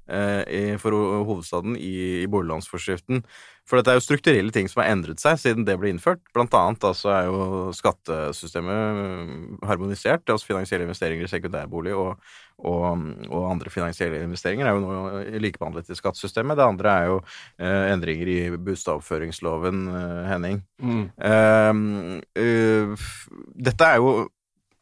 [0.82, 0.94] for
[1.28, 3.22] hovedstaden i, i boliglånsforskriften.
[3.68, 6.20] For det er jo strukturelle ting som har endret seg siden det ble innført.
[6.34, 7.44] Blant annet altså er jo
[7.76, 10.24] skattesystemet eh, harmonisert.
[10.26, 12.18] altså Finansielle investeringer i sekundærbolig og,
[12.58, 16.58] og, og, andre finansielle investeringer er jo nå likebehandlet i skattesystemet.
[16.58, 20.62] Det andre er jo eh, endringer i bostedoppføringsloven, eh, Henning.
[20.82, 21.04] Mm.
[21.30, 21.82] Eh,
[22.42, 23.08] uh,
[23.70, 24.26] dette er jo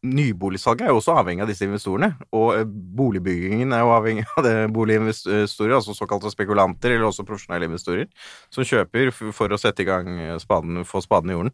[0.01, 4.47] Nyboligsalget er jo også avhengig av disse investorene, og eh, boligbyggingen er jo avhengig av
[4.47, 8.09] det boliginvestorer, altså såkalte spekulanter, eller også profesjonelle investorer,
[8.49, 10.09] som kjøper for å sette i gang
[10.41, 11.53] spaden, få spaden i jorden.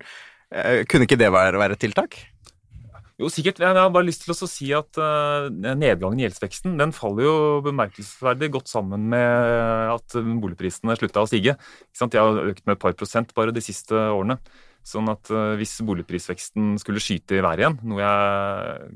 [0.54, 2.20] Eh, kunne ikke det være, et tiltak?
[3.18, 3.58] Jo, sikkert.
[3.64, 4.98] Jeg har bare lyst til å si at
[5.64, 11.56] nedgangen i gjeldsveksten den faller jo bemerkelsesverdig godt sammen med at boligprisene slutta å stige.
[11.96, 14.36] De har økt med et par prosent bare de siste årene.
[14.86, 18.94] Sånn at uh, hvis boligprisveksten skulle skyte i været igjen, noe jeg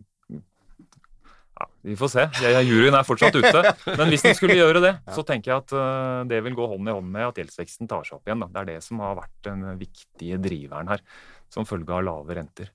[1.61, 2.27] ja, Vi får se.
[2.45, 3.75] Jeg, juryen er fortsatt ute.
[3.99, 6.89] Men hvis den skulle gjøre det, så tenker jeg at uh, det vil gå hånd
[6.89, 8.45] i hånd med at gjeldsveksten tar seg opp igjen.
[8.45, 8.53] Da.
[8.55, 11.03] Det er det som har vært den viktige driveren her,
[11.51, 12.71] som følge av lave renter.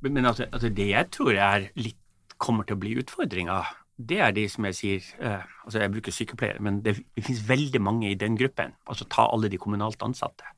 [0.00, 1.98] Men, men altså, altså, det jeg tror er litt
[2.40, 3.62] kommer til å bli utfordringa,
[4.00, 7.42] det er de som jeg sier uh, altså Jeg bruker sykepleiere, men det, det finnes
[7.48, 8.72] veldig mange i den gruppen.
[8.88, 10.56] Altså ta alle de kommunalt ansatte.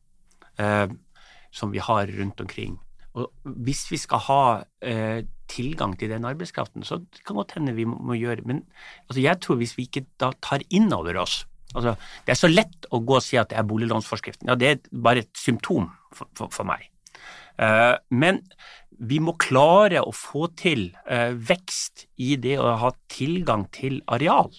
[0.61, 0.87] Uh,
[1.53, 2.79] som vi har rundt omkring.
[3.13, 4.43] Og hvis vi skal ha
[4.81, 8.63] eh, tilgang til den arbeidskraften, så det kan godt hende vi må, må gjøre Men
[9.09, 11.43] altså, jeg tror hvis vi ikke da tar inn over oss
[11.75, 11.93] altså,
[12.25, 14.49] Det er så lett å gå og si at det er boliglånsforskriften.
[14.49, 16.89] Ja, det er bare et symptom for, for, for meg.
[17.61, 18.41] Eh, men
[19.03, 24.53] vi må klare å få til eh, vekst i det å ha tilgang til areal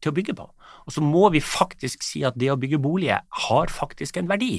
[0.00, 0.46] til å bygge på.
[0.84, 4.58] Og så må vi faktisk si at det å bygge boliger har faktisk en verdi.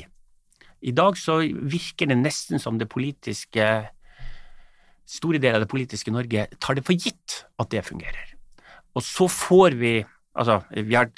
[0.81, 3.67] I dag så virker det nesten som det politiske
[5.11, 8.33] store deler av det politiske Norge tar det for gitt at det fungerer.
[8.95, 9.95] Og så får vi
[10.31, 11.09] Altså, vi har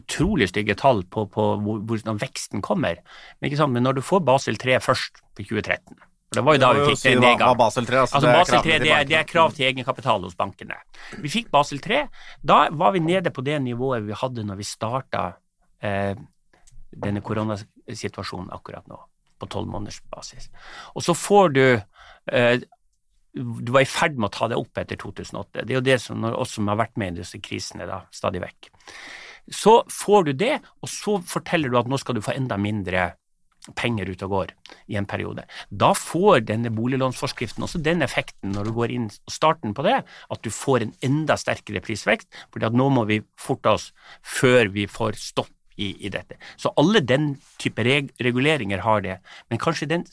[0.00, 3.02] utrolig stygge tall på, på hvordan veksten kommer,
[3.44, 5.92] men, men, når du får Basel 3 først, på 2013
[6.32, 7.56] for Det var jo da vi fikk den nedgang.
[7.60, 10.78] Basel 3, altså, altså Basel 3 det er, det er, krav til egenkapital hos bankene.
[11.20, 12.06] Vi fikk Basel 3.
[12.40, 15.26] Da var vi nede på det nivået vi hadde når vi starta
[15.84, 16.16] eh,
[17.04, 18.96] denne koronasituasjonen akkurat nå,
[19.42, 20.48] på tolv måneders basis.
[20.94, 22.62] Og så får du eh,
[23.32, 25.64] du var i ferd med å ta det opp etter 2008.
[25.64, 28.42] Det er jo det som oss som har vært med i disse krisene da, stadig
[28.44, 28.68] vekk.
[29.48, 33.14] Så får du det, og så forteller du at nå skal du få enda mindre
[33.78, 34.52] penger ut og går
[34.90, 35.44] i en periode.
[35.70, 40.00] Da får denne boliglånsforskriften også den effekten når du går inn og starten på det,
[40.02, 42.28] at du får en enda sterkere prisvekst,
[42.58, 46.38] at nå må vi forte oss før vi får stopp i, i dette.
[46.56, 49.18] Så alle den type reg reguleringer har det,
[49.50, 50.06] men kanskje den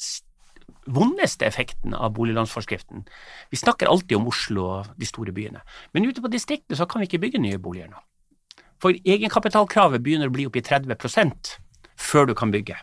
[0.89, 3.05] vondeste effekten av boliglånsforskriften.
[3.49, 5.61] Vi snakker alltid om Oslo og de store byene,
[5.93, 8.01] men ute på distriktene så kan vi ikke bygge nye boliger nå.
[8.79, 11.55] For egenkapitalkravet begynner å bli opp i 30%
[11.99, 12.77] før du kan bygge.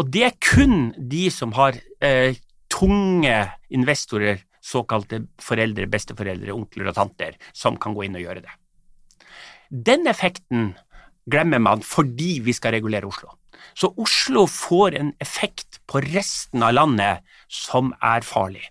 [0.00, 2.38] Og det er kun de som har eh,
[2.72, 3.36] tunge
[3.70, 8.54] investorer, såkalte foreldre, besteforeldre, onkler og tanter, som kan gå inn og gjøre det.
[9.72, 10.72] Den effekten
[11.30, 13.34] glemmer man fordi vi skal regulere Oslo.
[13.74, 18.64] Så Oslo får en effekt på resten av landet som er farlig.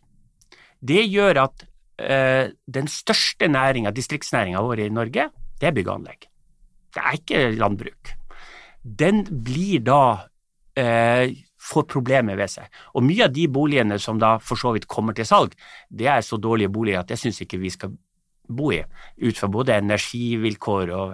[0.81, 1.63] Det gjør at
[2.01, 5.29] eh, den største næringa, distriktsnæringa vår i Norge,
[5.61, 6.27] det er bygg og anlegg.
[6.91, 8.13] Det er ikke landbruk.
[8.81, 10.03] Den blir da
[10.75, 12.69] eh, får problemer ved seg.
[12.97, 15.53] Og mye av de boligene som da for så vidt kommer til salg,
[15.89, 17.93] det er så dårlige boliger at jeg syns ikke vi skal
[18.51, 18.81] bo i,
[19.21, 21.13] ut fra både energivilkår og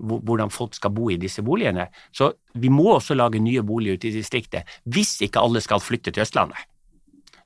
[0.00, 1.88] hvordan folk skal bo i disse boligene.
[2.12, 6.12] Så vi må også lage nye boliger ute i distriktet, hvis ikke alle skal flytte
[6.12, 6.58] til Østlandet.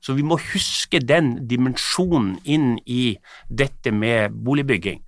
[0.05, 3.15] Så vi må huske den dimensjonen inn i
[3.49, 5.01] dette med boligbygging.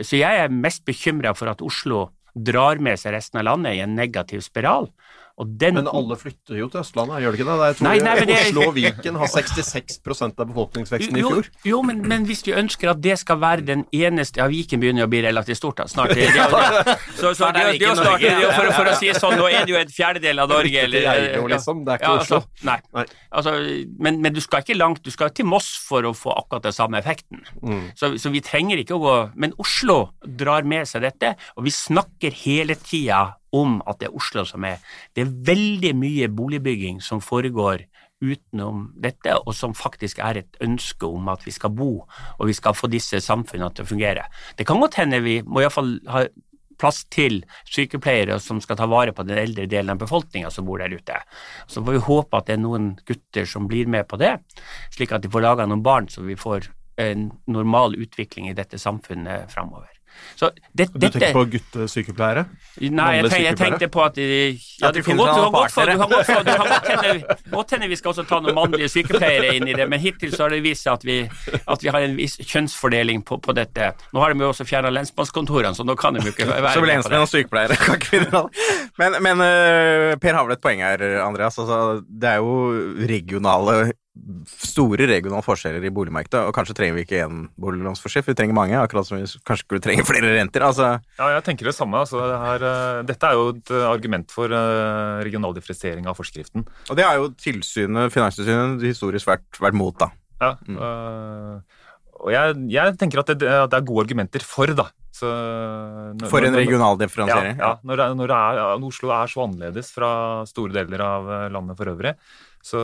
[0.00, 3.82] Så jeg er mest bekymra for at Oslo drar med seg resten av landet i
[3.84, 4.88] en negativ spiral,
[5.46, 7.68] den, men alle flytter jo til Østlandet, gjør de ikke det?
[7.70, 11.48] Jeg tror nei, nei, det, Oslo og Viken har 66% av befolkningsveksten i fjor.
[11.64, 14.82] Jo, jo men, men, hvis vi ønsker at det skal være den eneste Ja, Viken
[14.82, 16.12] begynner jo å bli relativt stort da, snart.
[16.16, 18.26] Det, det, det, så, så det, det, snart,
[18.56, 20.84] for, for, å si sånn, nå er det jo en fjerdedel av Norge.
[20.84, 21.82] Eller, Geilo, liksom.
[21.86, 22.68] Det er ikke ja, altså, Oslo.
[22.68, 22.78] Nei.
[22.98, 23.06] nei.
[23.40, 23.56] Altså,
[24.06, 26.76] men, men, du skal ikke langt, du skal til Moss for å få akkurat den
[26.76, 27.44] samme effekten.
[27.64, 27.90] Mm.
[27.96, 31.74] Så, så vi trenger ikke å gå Men Oslo drar med seg dette, og vi
[31.74, 34.78] snakker hele tida om at det er Oslo som er
[35.14, 37.86] Det er veldig mye boligbygging som foregår
[38.20, 42.04] utenom dette, og som faktisk er et ønske om at vi skal bo,
[42.38, 44.26] og vi skal få disse samfunnene til å fungere.
[44.58, 46.26] Det kan godt hende vi må iallfall ha
[46.80, 50.80] plass til sykepleiere som skal ta vare på den eldre delen av befolkninga som bor
[50.80, 51.18] der ute.
[51.68, 54.38] Så får vi håpe at det er noen gutter som blir med på det,
[54.94, 58.80] slik at de får laga noen barn så vi får en normal utvikling i dette
[58.80, 59.99] samfunnet framover.
[60.40, 62.44] Så det, du dette, tenker på guttesykepleiere?
[62.80, 65.18] Nei, jeg, tenk, jeg, tenkte på at ja, det kan
[67.50, 70.46] godt hende vi skal også ta noen mannlige sykepleiere inn i det, men hittil så
[70.46, 71.18] har det vist seg at vi,
[71.60, 73.92] at vi har en viss kjønnsfordeling på, på dette.
[74.14, 76.86] Nå har de jo også fjerna lensmannskontorene, så nå kan de jo ikke være Så
[76.88, 78.44] lensmenn og sykepleiere kan ikke
[79.00, 81.58] Men, men uh, Per har vel et poeng her, Andreas.
[81.60, 83.92] Altså, det er jo regionale
[84.50, 88.76] store regionale forskjeller i boligmarkedet, og kanskje trenger vi ikke én boliglånsforskrift, vi trenger mange,
[88.78, 90.64] akkurat som vi kanskje skulle trenge flere renter.
[90.66, 90.90] Altså.
[91.18, 92.02] Ja, jeg tenker det samme.
[92.02, 96.18] Altså, det her, uh, dette er jo et uh, argument for uh, regional differensiering av
[96.18, 96.66] forskriften.
[96.90, 100.10] Og det har jo tilsynet, Finanstilsynet historisk vært, vært mot, da.
[100.40, 100.76] Ja, mm.
[102.16, 104.86] og jeg, jeg, tenker at det, det, er gode argumenter for, da.
[105.26, 107.58] Når, for en regional differensiering?
[107.58, 110.12] Ja, ja når, når, er, når Oslo er så annerledes fra
[110.48, 112.14] store deler av landet for øvrig
[112.60, 112.80] så,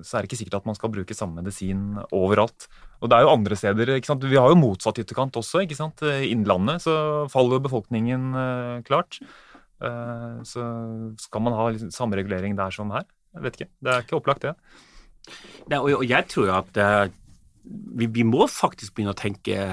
[0.00, 2.64] så, er det ikke sikkert at man skal bruke samme medisin overalt.
[3.04, 3.92] Og det er jo andre steder.
[3.92, 4.24] ikke sant?
[4.24, 5.64] Vi har jo motsatt ytterkant også.
[5.64, 6.00] ikke sant?
[6.00, 6.94] I Innlandet så
[7.32, 9.20] faller jo befolkningen uh, klart.
[10.44, 10.64] Så
[11.16, 13.06] skal man ha liksom, samme regulering der som her?
[13.36, 13.70] Jeg vet ikke.
[13.80, 14.56] Det er ikke opplagt, det.
[15.70, 17.12] Nei, og, og, jeg tror jo at uh,
[17.64, 19.70] vi, vi, må faktisk begynne å tenke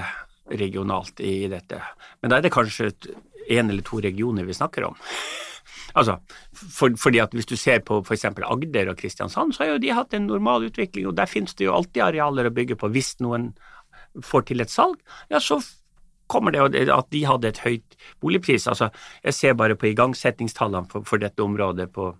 [0.50, 1.80] regionalt i dette.
[2.22, 2.92] Men da er det kanskje
[3.48, 4.96] én eller to regioner vi snakker om.
[5.96, 6.18] Altså,
[6.52, 8.24] for, fordi at Hvis du ser på f.eks.
[8.24, 11.64] Agder og Kristiansand, så har jo de hatt en normal utvikling, og der finnes det
[11.64, 12.90] jo alltid arealer å bygge på.
[12.92, 13.48] Hvis noen
[14.22, 15.00] får til et salg,
[15.32, 15.58] ja, så
[16.28, 18.68] kommer det at de hadde et høyt boligpris.
[18.68, 18.90] Altså,
[19.24, 22.12] jeg ser bare på igangsettingstallene for, for dette området på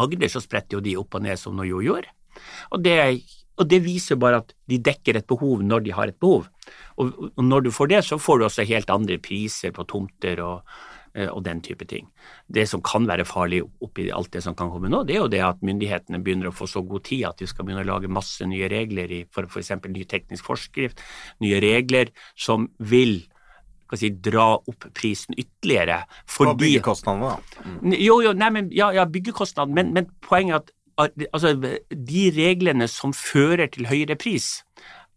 [0.00, 2.08] Agder, så spretter jo de opp og ned som noe jo gjør.
[2.72, 2.96] Og det,
[3.58, 6.46] og det viser bare at de dekker et behov når de har et behov.
[6.96, 10.40] Og, og når du får det, så får du også helt andre priser på tomter
[10.44, 10.62] og,
[11.10, 12.06] Eh, og den type ting.
[12.46, 15.32] Det som kan være farlig oppi alt det som kan komme nå, det er jo
[15.32, 18.10] det at myndighetene begynner å få så god tid at de skal begynne å lage
[18.10, 19.72] masse nye regler i for f.eks.
[19.90, 21.02] ny teknisk forskrift,
[21.42, 23.24] nye regler som vil
[23.98, 26.04] si, dra opp prisen ytterligere.
[26.06, 27.96] Og Fordi byggekostnadene, da.
[27.98, 30.70] Jo, jo, nei, men, ja, ja byggekostnadene, men, men poenget er at
[31.08, 31.54] altså,
[31.90, 34.60] de reglene som fører til høyere pris,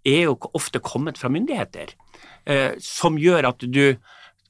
[0.04, 1.94] er jo ofte kommet fra myndigheter,
[2.46, 3.96] eh, som gjør at du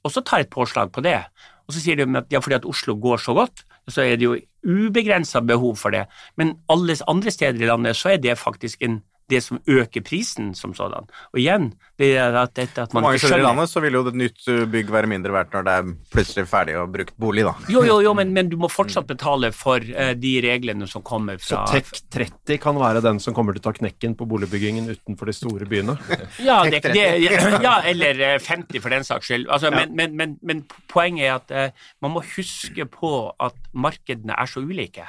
[0.04, 1.20] også tar et påslag på det.
[1.68, 4.28] Og så sier de at ja, fordi at Oslo går så godt, så er det
[4.28, 6.06] jo ubegrensa behov for det.
[6.40, 9.02] Men alle andre steder i landet så er det faktisk en
[9.34, 11.10] det som øker prisen som sådan.
[11.34, 13.98] Og igjen, det er at, dette at man mange ikke steder i landet så vil
[13.98, 17.16] jo et nytt uh, bygg være mindre verdt når det er plutselig ferdig og brukt
[17.22, 17.54] bolig, da.
[17.74, 21.42] Jo, jo, jo, men, men du må fortsatt betale for uh, de reglene som kommer
[21.42, 24.90] fra Så Tech 30 kan være den som kommer til å ta knekken på boligbyggingen
[24.94, 25.98] utenfor de store byene.
[26.44, 27.04] Ja, det, det,
[27.64, 29.46] ja, eller eh, 50 for den saks skyld.
[29.54, 34.36] Altså, men, men, men, men poenget er at uh, man må huske på at markedene
[34.38, 35.06] er så ulike.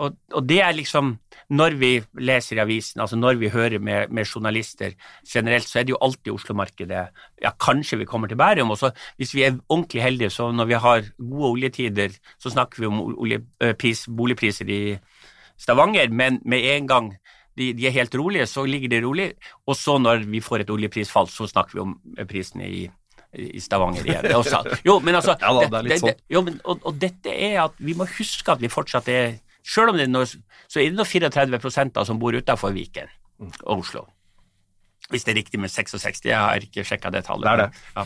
[0.00, 1.12] Og, og det er liksom
[1.50, 1.90] Når vi
[2.22, 4.94] leser i avisen, altså når vi hører med, med journalister
[5.26, 7.08] generelt, så er det jo alltid Oslo-markedet
[7.42, 8.70] Ja, kanskje vi kommer til Bærum.
[8.70, 12.80] Og så hvis vi er ordentlig heldige, så når vi har gode oljetider, så snakker
[12.80, 14.82] vi om oljepris, boligpriser i
[15.58, 17.10] Stavanger, men med en gang
[17.58, 19.28] de, de er helt rolige, så ligger de rolig.
[19.66, 21.96] Og så når vi får et oljeprisfall, så snakker vi om
[22.30, 22.86] prisene i,
[23.34, 24.30] i Stavanger igjen.
[24.38, 24.62] Også.
[24.88, 26.24] Jo, men altså, det, det, det sånn.
[26.30, 29.92] jo, men, og, og dette er at vi må huske at vi fortsatt er Selv
[29.92, 33.76] om det er noe, så er det nå 34 da som bor utenfor Viken og
[33.80, 34.08] Oslo.
[35.10, 37.42] Hvis det er riktig med 66, jeg har ikke sjekka det tallet.
[37.42, 37.80] Det er det.
[37.96, 38.04] Ja.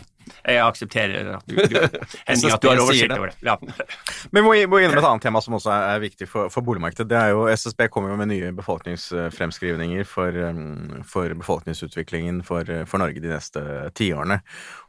[0.55, 1.75] Jeg aksepterer at du, du,
[2.31, 3.37] Henning, at du har oversikt over det.
[3.45, 3.57] Ja.
[4.33, 6.65] Men vi må, må innom et annet tema som også er, er viktig for, for
[6.65, 7.05] boligmarkedet.
[7.11, 13.05] Det er jo SSB kommer jo med nye befolkningsfremskrivninger for, um, for befolkningsutviklingen for, for
[13.05, 13.67] Norge de neste
[14.01, 14.41] tiårene.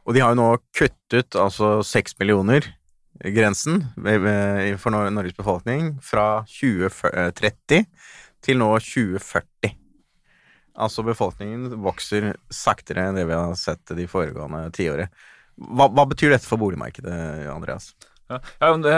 [0.08, 2.72] Og de har jo nå kuttet altså seks millioner
[3.24, 7.86] grensen ved- ved- for Norges befolkning fra 2030
[8.42, 9.72] til nå 2040.
[10.76, 15.08] Altså befolkningen vokser saktere enn det vi har sett de foregående tiåret.
[15.56, 17.94] Hva, hva betyr dette for boligmarkedet, Andreas?
[18.28, 18.40] Ja,
[18.82, 18.92] det,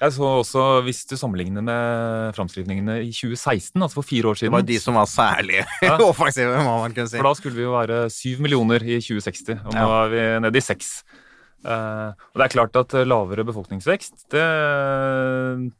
[0.00, 4.52] jeg så også, Hvis du sammenligner med framskrivningene i 2016, altså for fire år siden
[4.54, 5.96] Det var de som var særlig Ja.
[6.12, 7.18] offensive, må man kunne si.
[7.18, 10.04] For da skulle vi jo være syv millioner i 2060, og nå Ja.
[10.04, 11.02] er vi nede i seks.
[11.64, 14.42] Eh, og det er klart at lavere befolkningsvekst det,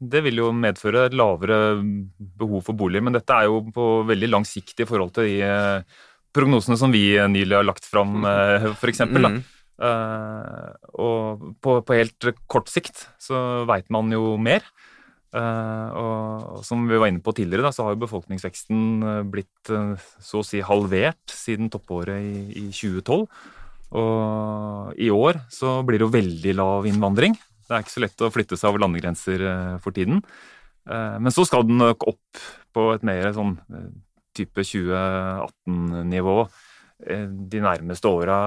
[0.00, 1.76] det vil jo medføre et lavere
[2.40, 5.36] behov for boliger, men dette er jo på veldig lang sikt i forhold til de
[5.46, 6.00] eh,
[6.36, 9.06] prognosene som vi nylig har lagt fram, uh, f.eks.
[9.08, 9.38] Mm.
[9.76, 14.64] Uh, og på, på helt kort sikt så veit man jo mer.
[15.36, 19.72] Uh, og som vi var inne på tidligere, da, så har jo befolkningsveksten eh, blitt
[19.74, 23.26] uh, så å si halvert siden toppåret i, i 2012.
[23.94, 27.36] Og i år så blir det jo veldig lav innvandring.
[27.66, 30.20] Det er ikke så lett å flytte seg over landegrenser eh, for tiden.
[30.90, 32.42] Eh, men så skal den nok opp
[32.76, 33.88] på et mer sånn eh,
[34.36, 36.36] type 2018-nivå
[37.06, 38.38] eh, de nærmeste åra,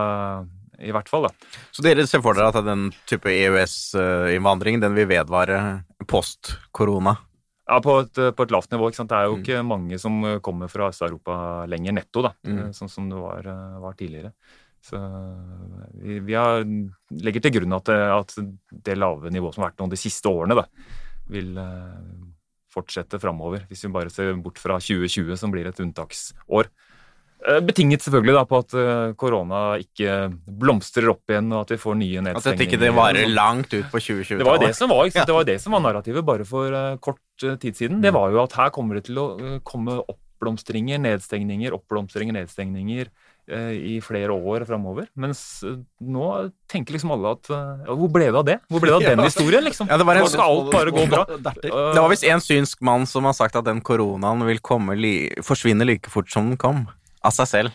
[0.79, 1.27] i hvert fall.
[1.27, 1.33] da.
[1.75, 5.59] Så dere ser for dere at den type EØS-innvandring den vil vedvare
[6.07, 7.17] post korona?
[7.69, 8.87] Ja, på et, på et lavt nivå.
[8.89, 9.11] ikke sant?
[9.11, 12.71] Det er jo ikke mange som kommer fra Øst-Europa lenger netto, da, Mm.
[12.73, 13.43] sånn som det var,
[13.83, 14.31] var tidligere.
[14.85, 14.99] Så
[15.99, 16.63] vi, vi har,
[17.19, 18.35] legger til grunn at det, at
[18.87, 20.65] det lave nivået som har vært nå de siste årene, da,
[21.33, 21.97] vil eh,
[22.73, 23.65] fortsette framover.
[23.69, 26.69] Hvis vi bare ser bort fra 2020, som blir et unntaksår.
[27.39, 30.15] Eh, Betinget selvfølgelig da på at eh, korona ikke
[30.63, 32.55] blomstrer opp igjen, og at vi får nye At nedstengninger.
[32.55, 34.43] dette ikke det varer langt ut på 2020-tallet?
[34.43, 35.27] Det var jo det som var, sant?
[35.27, 37.99] Det var det som var narrativet bare for kort tid siden.
[38.03, 39.27] Det var jo at her kommer det til å
[39.67, 43.11] komme oppblomstringer, nedstengninger, oppblomstringer, nedstengninger
[43.49, 45.07] i flere år framover.
[45.17, 46.25] Mens eh, nå
[46.69, 48.57] tenker liksom alle at eh, ja, Hvor ble det av det?
[48.69, 49.89] Hvor ble det av den historien, liksom?
[49.89, 51.25] Ja, det var en- Nå skal alt bare gå bra.
[51.69, 54.95] Eh, Det var visst en synsk mann som har sagt at den koronaen vil komme
[54.99, 55.13] li
[55.45, 56.85] forsvinne like fort som den kom.
[57.25, 57.71] Av seg selv.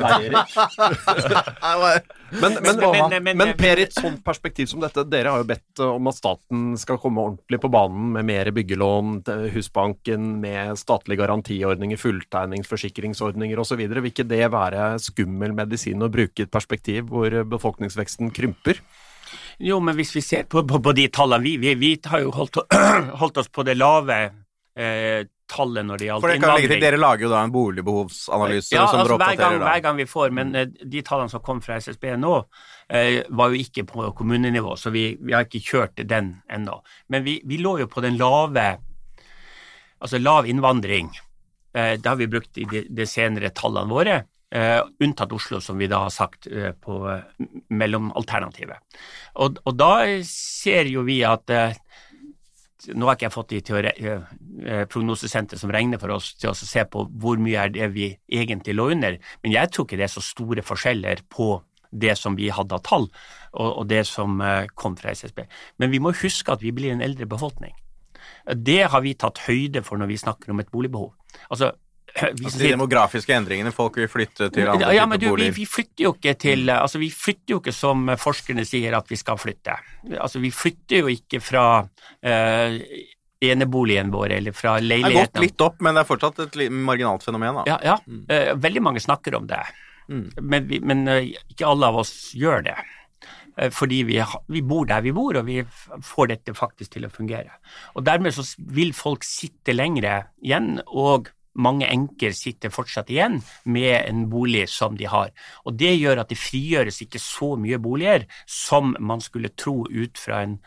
[0.00, 0.34] Men,
[2.40, 2.76] men, Men-
[3.10, 5.90] men, men- men- Per, i et sånt perspektiv som dette, dere har jo bedt eh,
[5.94, 11.20] om at staten skal komme ordentlig på banen med mer byggelån, til Husbanken med statlige
[11.22, 13.78] garantiordninger, fulltegningsforsikringsordninger osv.
[13.88, 18.80] Vil ikke det være skummel medisin å bruke i et perspektiv hvor befolkningsveksten krymper?
[19.62, 22.32] Jo, men hvis vi ser på, på, på de tallene vi, vi, vi har jo
[22.34, 22.58] holdt,
[23.22, 24.18] holdt oss på det lave
[24.76, 26.80] eh, tallet når det gjaldt legge innvandring.
[26.82, 29.68] Dere lager jo da en boligbehovsanalyse Ja, som altså dere hver gang, da.
[29.68, 32.34] hver gang vi får, men eh, de tallene som kom fra SSB nå,
[32.88, 36.80] eh, var jo ikke på kommunenivå, så vi, vi har ikke kjørt den ennå.
[37.12, 38.68] Men vi, vi lå jo på den lave,
[40.00, 41.12] altså lav innvandring.
[41.74, 44.22] Eh, det har vi brukt i de, de senere tallene våre,
[44.54, 47.00] eh, unntatt Oslo, som vi da har sagt eh, på
[47.74, 48.80] mellomalternativet.
[49.42, 49.94] Og, og da
[50.28, 51.76] ser jo vi at eh,
[52.92, 56.56] nå har ikke jeg fått de teore, eh, prognosesenteret som regner for oss til å
[56.56, 60.08] se på hvor mye er det vi egentlig lå under, men jeg tror ikke det
[60.08, 61.56] er så store forskjeller på
[61.94, 63.08] det som vi hadde av tall,
[63.54, 65.44] og, det som eh, kom fra SSB.
[65.78, 67.74] Men vi må huske at vi blir en eldre befolkning.
[68.44, 71.12] Det har vi tatt høyde for når vi snakker om et boligbehov.
[71.48, 71.70] Altså,
[72.44, 76.06] Altså, de demografiske endringene, folk vil flytte til andre ja, men du, vi, vi flytter
[76.06, 79.74] jo ikke til Altså, vi flytter jo ikke som forskerne sier at vi skal flytte.
[80.14, 82.76] Altså, vi flytter jo ikke fra uh,
[83.44, 85.10] eneboligen vår eller fra leiligheten.
[85.10, 87.60] Det har gått litt opp, men det er fortsatt et marginalt fenomen.
[87.60, 87.64] Da.
[87.74, 87.96] Ja, ja.
[88.30, 89.64] Eh, veldig mange snakker om det,
[90.04, 90.26] Mm.
[90.36, 92.74] men, vi, men uh, ikke alle av oss gjør det.
[93.72, 94.18] Fordi vi,
[94.52, 95.62] vi bor der vi bor, og vi
[96.04, 97.54] får dette faktisk til å fungere.
[97.94, 98.44] Og Dermed så
[98.74, 104.98] vil folk sitte lengre igjen, og mange enker sitter fortsatt igjen med en bolig som
[104.98, 105.30] de har.
[105.64, 110.18] Og Det gjør at det frigjøres ikke så mye boliger som man skulle tro ut
[110.18, 110.58] fra en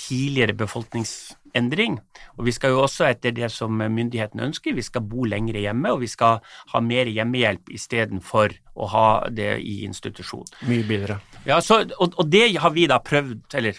[0.00, 1.98] tidligere befolkningsendring.
[2.38, 5.92] Og vi skal jo også etter det som myndighetene ønsker, vi skal bo lengre hjemme,
[5.92, 6.40] og vi skal
[6.72, 10.46] ha mer hjemmehjelp istedenfor å ha det i institusjon.
[10.70, 11.18] Mye billigere.
[11.48, 13.78] Ja, så, og, og det har vi da prøvd, eller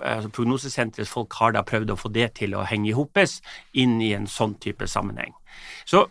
[0.00, 3.40] altså Prognosesenterets folk har da prøvd å få det til å henge i hopes
[3.72, 5.34] inn i en sånn type sammenheng.
[5.88, 6.04] Så,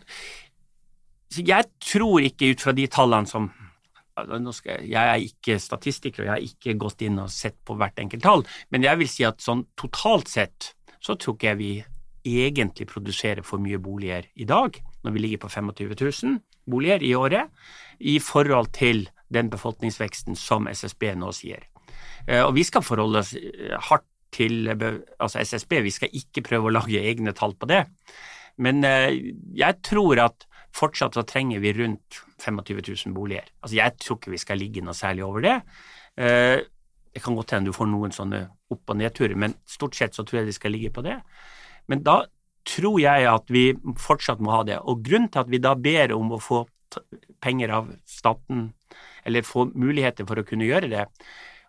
[1.33, 3.49] så jeg tror ikke ut fra de tallene som
[4.19, 7.77] altså, jeg, jeg er ikke statistiker, og jeg har ikke gått inn og sett på
[7.79, 10.73] hvert enkelt tall, men jeg vil si at sånn totalt sett
[11.03, 11.73] så tror ikke jeg vi
[12.23, 16.37] egentlig produserer for mye boliger i dag, når vi ligger på 25 000
[16.71, 17.49] boliger i året,
[17.99, 21.65] i forhold til den befolkningsveksten som SSB nå sier.
[22.27, 26.69] Eh, Og vi skal forholde oss eh, hardt til altså SSB, vi skal ikke prøve
[26.69, 27.83] å lage egne tall på det.
[28.57, 33.45] Men eh, jeg tror at fortsatt så trenger vi rundt 25 000 boliger.
[33.61, 35.57] Altså jeg tror ikke vi skal ligge noe særlig over det.
[36.17, 36.59] Eh,
[37.13, 40.23] Det kan godt hende du får noen sånne opp- og nedturer, men stort sett så
[40.25, 41.19] tror jeg de skal ligge på det.
[41.87, 42.23] Men da
[42.65, 44.79] tror jeg at vi fortsatt må ha det.
[44.81, 46.63] Og grunnen til at vi da ber om å få
[47.39, 48.73] penger av staten,
[49.25, 51.05] eller få muligheter for å kunne gjøre det,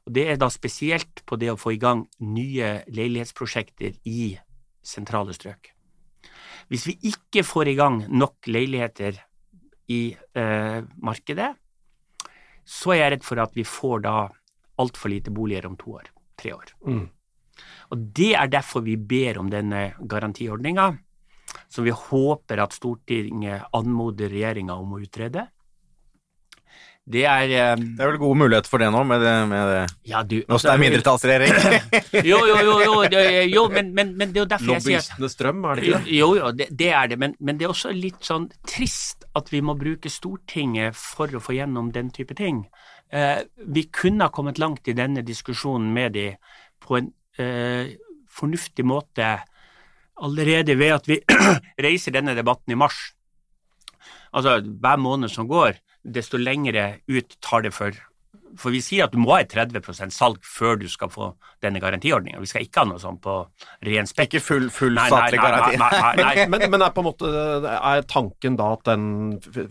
[0.07, 4.39] og det er da spesielt på det å få i gang nye leilighetsprosjekter i
[4.81, 5.74] sentrale strøk.
[6.71, 9.19] Hvis vi ikke får i gang nok leiligheter
[9.93, 11.53] i eh, markedet,
[12.65, 14.17] så er jeg redd for at vi får da
[14.81, 16.09] altfor lite boliger om to år,
[16.41, 16.73] tre år.
[16.89, 17.05] Mm.
[17.93, 20.89] Og det er derfor vi ber om denne garantiordninga,
[21.71, 25.47] som vi håper at Stortinget anmoder regjeringa om å utrede.
[27.05, 29.81] Det er um, Det er vel gode muligheter for det nå, med det, med det.
[30.09, 31.53] Ja, du som det er mindretallsregjering.
[32.31, 34.97] Jo, jo, jo, jo, det, jo men, men, men det er jo derfor jeg sier
[34.97, 36.15] Lobbyistenes strøm, er det ikke det?
[36.17, 39.53] Jo, jo, det, det er det, men, men det er også litt sånn trist at
[39.53, 42.65] vi må bruke Stortinget for å få gjennom den type ting.
[43.13, 43.45] Eh,
[43.77, 46.29] vi kunne ha kommet langt i denne diskusjonen med de
[46.81, 47.93] på en eh,
[48.33, 49.37] fornuftig måte
[50.25, 51.21] allerede ved at vi
[51.87, 53.11] reiser denne debatten i mars.
[54.35, 57.93] Altså, hver måned som går, desto lengre ut tar det for
[58.61, 61.33] For vi sier at du må ha et 30% salg før du skal få
[61.65, 62.41] denne garantiordninga.
[62.43, 63.37] Vi skal ikke ha noe sånn på
[63.89, 64.35] ren spekk.
[64.35, 65.81] Ikke full, full Nei, statlig nei, garanti.
[65.81, 66.47] nei, nei.
[66.53, 67.31] Men, men er på en måte
[67.75, 69.07] er tanken da at den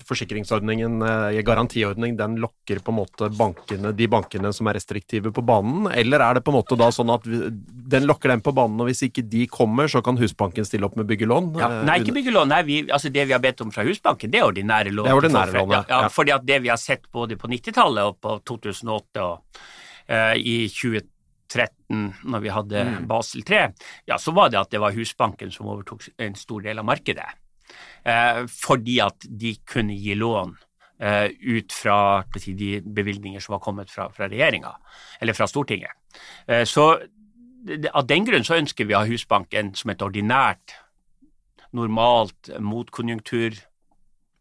[0.08, 5.46] forsikringsordningen, eh, garantiordning, den lokker på en måte bankene, de bankene som er restriktive på
[5.46, 8.82] banen, eller er det på en måte da sånn at den lokker dem på banen,
[8.82, 11.54] og hvis ikke de kommer, så kan Husbanken stille opp med byggelån?
[11.60, 12.52] Ja, eh, nei, ikke byggelån.
[12.54, 15.08] Nei, vi, altså det vi har bedt om fra Husbanken, det er ordinære lån.
[15.08, 15.84] Det er ordinære lån, ja.
[15.90, 16.02] ja.
[16.14, 18.38] Fordi at det vi har sett både på 90-tallet og på
[18.74, 19.62] 2008 og
[20.08, 23.08] eh, i 2013, når vi hadde Mm.
[23.08, 23.64] Basel 3,
[24.10, 27.30] ja, så var det at det var Husbanken som overtok en stor del av markedet.
[28.04, 30.56] Eh, fordi at de kunne gi lån
[31.00, 34.74] eh, ut fra si, de bevilgninger som var kommet fra, fra regjeringa,
[35.22, 35.96] eller fra Stortinget.
[36.48, 36.98] Eh, så
[37.94, 40.76] av den grunn så ønsker vi å ha Husbanken som et ordinært
[41.74, 42.52] normalt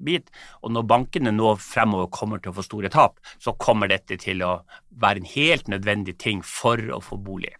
[0.02, 0.30] motkonjunkturbit.
[0.62, 4.42] Og når bankene nå fremover kommer til å få store tap, så kommer dette til
[4.42, 7.54] å være en helt nødvendig ting for å få bolig.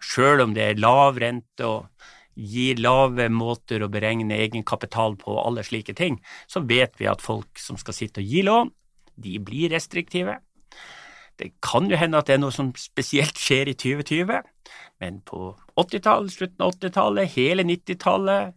[0.00, 1.86] Sjøl om det er lav rente og
[2.34, 6.18] gir lave måter å beregne egenkapital på og alle slike ting,
[6.48, 8.72] så vet vi at folk som skal sitte og gi lån,
[9.20, 10.38] de blir restriktive.
[11.36, 14.40] Det kan jo hende at det er noe som spesielt skjer i 2020,
[15.00, 18.56] men på 80-tallet, slutten av 80-tallet, hele 90-tallet,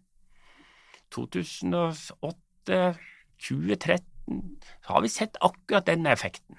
[1.16, 2.96] 2008,
[3.42, 4.14] 2013,
[4.86, 6.58] så har vi sett akkurat denne effekten.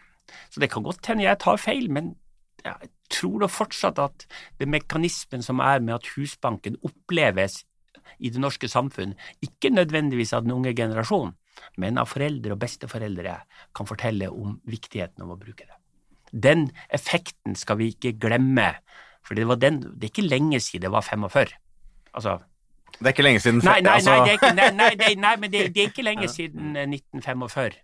[0.50, 2.14] Så det kan godt hende jeg tar feil, men
[2.66, 4.26] jeg tror da fortsatt at
[4.60, 7.62] det mekanismen som er med at Husbanken oppleves
[8.18, 9.14] i det norske samfunn,
[9.44, 11.34] ikke nødvendigvis av den unge generasjonen,
[11.80, 13.38] men av foreldre og besteforeldre,
[13.76, 15.78] kan fortelle om viktigheten av å bruke det.
[16.32, 18.74] Den effekten skal vi ikke glemme,
[19.26, 21.54] for det, den, det er ikke lenge siden det var 45.
[22.16, 22.38] Altså,
[22.96, 25.14] Det er ikke lenge siden nei, nei, altså, nei, det er ikke, nei, nei, nei,
[25.20, 27.82] nei, men det, det er ikke lenge siden eh, 1945.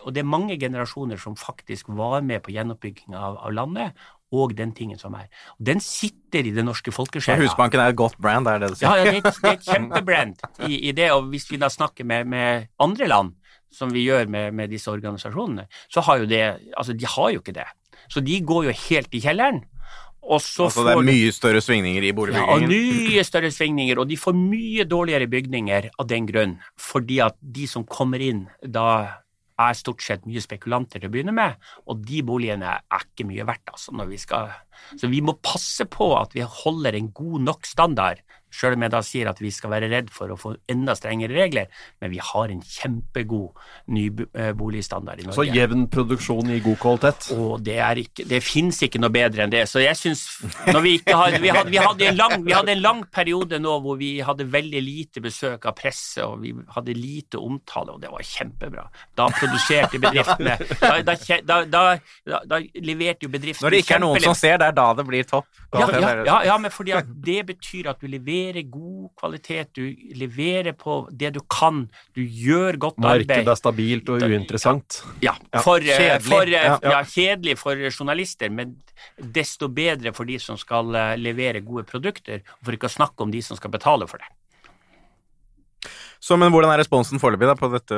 [0.00, 3.98] og det er mange generasjoner som faktisk var med på gjenoppbygging av, av landet,
[4.32, 5.26] og den tingen som er.
[5.58, 7.42] Og den sitter i det norske folkesjela.
[7.42, 8.88] Husbanken er et godt brand, er det du sier?
[8.88, 11.68] ja, det er et, det er et kjempebrand i, i det, og hvis vi da
[11.72, 13.34] snakker med, med andre land,
[13.72, 16.42] som vi gjør med, med disse organisasjonene, så har jo det
[16.76, 17.68] Altså, de har jo ikke det.
[18.12, 19.62] Så de går jo helt i kjelleren.
[20.22, 24.36] Altså, det er mye større svingninger i ja, og mye større svingninger, og de får
[24.38, 28.86] mye dårligere bygninger av den grunn, fordi at de som kommer inn da
[29.62, 31.58] er stort sett mye spekulanter til å begynne med,
[31.90, 34.54] og de boligene er ikke mye verdt, altså, når vi skal
[34.96, 38.92] Så vi må passe på at vi holder en god nok standard, sjøl om jeg
[38.92, 41.70] da sier at vi skal være redd for å få enda strengere regler,
[42.02, 43.62] men vi har en kjempegod
[43.96, 45.38] nyboligstandard i Norge.
[45.38, 47.30] Så jevn produksjon i god kvalitet.
[47.36, 49.64] Og det, er ikke, det finnes ikke noe bedre enn det.
[49.70, 53.02] Så jeg syns vi, ikke vi, hadde, vi, hadde en lang, vi hadde en lang
[53.12, 57.96] periode nå hvor vi hadde veldig lite besøk av presse, og vi hadde lite omtale,
[57.96, 58.86] og det var kjempebra.
[59.16, 61.14] Da produserte bedriftene Da, da,
[61.46, 61.80] da, da,
[62.26, 64.86] da, da leverte jo bedriftene Når det ikke er noen som ser, det er da
[64.98, 65.48] det blir topp.
[65.72, 69.88] Ja, ja, ja, ja, men fordi at det betyr at du leverer god kvalitet, du
[70.18, 71.86] leverer på det du kan,
[72.16, 73.26] du gjør godt arbeid.
[73.32, 75.00] Markedet er stabilt og uinteressant.
[75.24, 76.28] Ja, Ja, for, eh, kjedelig.
[76.28, 78.76] for, eh, Ja, kjedelig for journalister, men
[79.18, 83.32] desto bedre for de som skal eh, levere gode produkter, for ikke å snakke om
[83.32, 84.30] de som skal betale for det.
[86.22, 87.96] Så, men hvordan er responsen foreløpig på dette?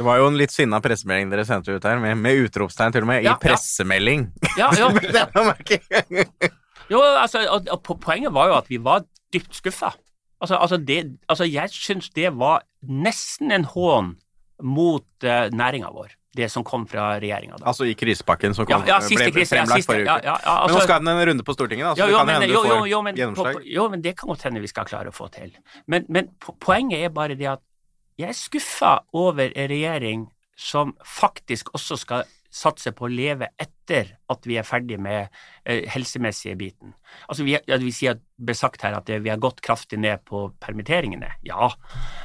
[0.00, 3.04] Det var jo en litt sinna pressemelding dere sendte ut her, med, med utropstegn til
[3.04, 4.30] og med, Ja, i pressemelding.
[4.56, 4.88] Ja, ja.
[6.90, 9.92] Jo, altså, og, og poenget var jo at vi var dypt skuffa.
[10.40, 14.14] Altså, altså, det, altså, jeg syns det var nesten en hån
[14.64, 18.98] mot uh, næringa vår, det som kom fra regjeringa altså i krisepakken som kom, ja,
[19.04, 20.32] ble krise, fremlagt siste, forrige uke.
[20.32, 22.34] men nå altså- skal den en runde på Stortinget, da, så Ja, det kan men,
[22.34, 23.54] hende du jo, jo, får jo, men, gjennomslag.
[23.60, 25.52] på, jo, men det kan godt hende vi skal klare å få til.
[25.86, 27.64] Men, men poenget er bare det at
[28.18, 30.28] jeg er skuffa over en regjering
[30.60, 35.28] som faktisk også skal satse på å leve etter at vi er ferdig med
[35.64, 36.94] eh, helsemessige biten.
[37.30, 40.24] Altså vi, ja, vi sier ble sagt her at det, vi har gått kraftig ned
[40.26, 41.30] på permitteringene.
[41.46, 41.70] Ja,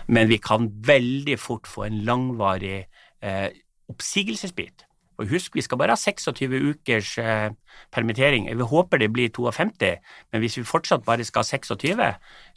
[0.09, 2.87] men vi kan veldig fort få en langvarig
[3.21, 3.47] eh,
[3.91, 4.87] oppsigelsesbit.
[5.17, 7.49] Og husk, vi skal bare ha 26 ukers eh,
[7.91, 8.49] permittering.
[8.49, 9.95] Vi håper det blir 52,
[10.31, 12.09] men hvis vi fortsatt bare skal ha 26,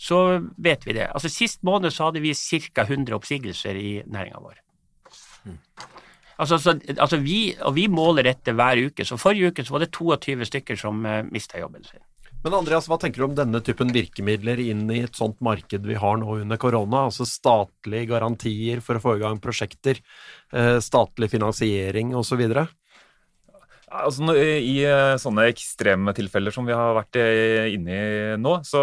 [0.09, 0.19] så
[0.59, 1.09] vet vi det.
[1.13, 2.83] Altså Sist måned så hadde vi ca.
[2.83, 4.59] 100 oppsigelser i næringa vår.
[6.39, 9.05] Altså, så, altså vi, og vi måler dette hver uke.
[9.05, 12.03] Så forrige uke så var det 22 stykker som eh, mista jobben sin.
[12.45, 15.97] Men Andreas, hva tenker du om denne typen virkemidler inn i et sånt marked vi
[15.99, 17.09] har nå under korona?
[17.09, 19.99] Altså statlige garantier for å få i gang prosjekter,
[20.55, 22.45] eh, statlig finansiering osv.?
[23.89, 28.83] Altså, I eh, sånne ekstreme tilfeller som vi har vært eh, inne i nå, så,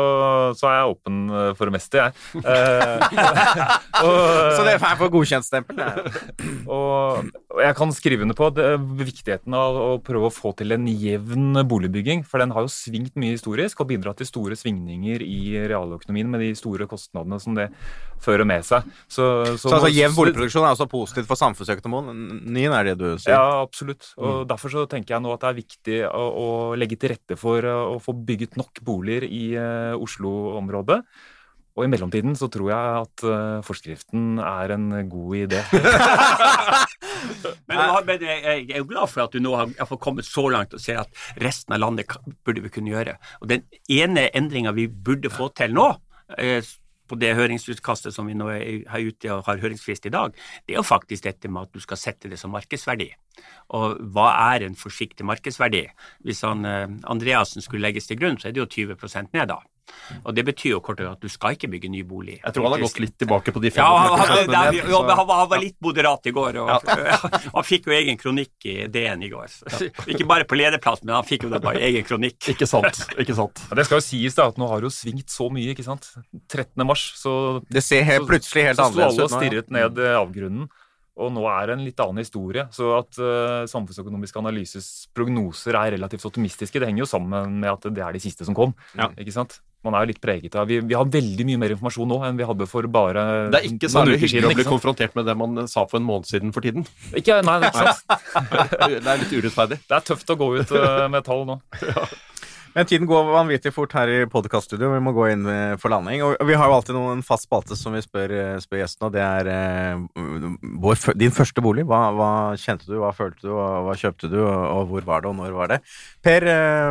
[0.57, 2.13] så er jeg åpen eh, for det meste, jeg.
[3.95, 5.79] Så det er fan for godkjentstempel?
[6.75, 8.67] og, og jeg kan skrive under på det,
[8.99, 12.25] viktigheten av å prøve å få til en jevn boligbygging.
[12.27, 15.39] For den har jo svingt mye historisk og bidratt til store svingninger i
[15.69, 17.69] realøkonomien med de store kostnadene som det
[18.25, 18.85] fører med seg.
[19.11, 19.27] Så,
[19.59, 23.35] Så altså jevn boligproduksjon er også positivt for samfunnsøkonomien, er det du sier?
[23.35, 24.11] Ja, absolutt.
[24.19, 27.39] Og Derfor så tenker jeg nå at det er viktig å, å legge til rette
[27.39, 31.01] for uh, å få bygget nok boliger i uh, Oslo-området.
[31.75, 35.63] Og i mellomtiden så tror jeg at uh, forskriften er en god idé.
[37.69, 40.75] Men, men jeg, jeg er jo glad for at du nå har kommet så langt
[40.75, 42.11] og ser at resten av landet
[42.45, 43.17] burde vi kunne gjøre.
[43.41, 45.87] Og den ene endringa vi burde få til nå,
[46.37, 46.61] eh,
[47.07, 50.35] på det høringsutkastet som vi nå er, ute og har høringsfrist i dag,
[50.65, 53.11] det er jo faktisk dette med at du skal sette det som markedsverdi.
[53.77, 55.85] Og hva er en forsiktig markedsverdi?
[56.25, 59.59] Hvis han, eh, Andreassen skulle legges til grunn, så er det jo 20 ned da.
[60.23, 62.37] Og det betyr jo kort og godt at du skal ikke bygge ny bolig.
[62.41, 65.01] Jeg tror han har gått litt tilbake på de Ja, han, han, 45 han, jo,
[65.01, 66.89] han, var- han var litt moderat i går, og
[67.57, 69.57] han fikk jo egen kronikk i DN i går.
[70.11, 72.39] Ikke bare på lederplass, men han fikk jo da bare egen kronikk.
[72.55, 73.01] Ikke sant.
[73.19, 73.61] ikke sant.
[73.69, 75.85] Ja, det skal jo sies da at nå har det jo svingt så mye, ikke
[75.85, 76.07] sant.
[76.51, 76.85] 13.
[76.87, 77.35] mars så,
[77.69, 79.41] Det ser helt, plutselig helt så sto annerledes alle og ut ja.
[79.41, 80.67] stirret ned eh, avgrunnen.
[81.15, 82.65] Og nå er det en litt annen historie.
[82.75, 87.87] Så at uh, Samfunnsøkonomisk analyses prognoser er relativt optimistiske, det henger jo sammen med at
[87.87, 88.75] det er de siste som kom.
[88.99, 89.07] Ja.
[89.15, 89.59] ikke sant?
[89.85, 92.39] Man er jo litt preget av vi, vi har veldig mye mer informasjon nå enn
[92.39, 95.67] vi hadde for bare Det er ikke særlig hyggelig å bli konfrontert med det man
[95.69, 96.87] sa for en måned siden for tiden.
[97.13, 98.01] Ikke, nei, nei, ikke sant?
[98.95, 99.77] Det er litt urettferdig.
[99.85, 101.59] Det er tøft å gå ut eh, med tall nå.
[102.75, 104.89] Men tiden går vanvittig fort her i podkaststudio.
[104.91, 106.25] Vi må gå inn eh, for landing.
[106.27, 109.13] Og vi har jo alltid noen fast spalte som vi spør, eh, spør gjesten, og
[109.15, 110.01] det er eh,
[110.83, 111.85] vår, din første bolig.
[111.87, 115.39] Hva, hva kjente du, hva følte du, hva, kjøpte du, og, hvor var det, og
[115.39, 115.79] når var det?
[116.25, 116.49] Per,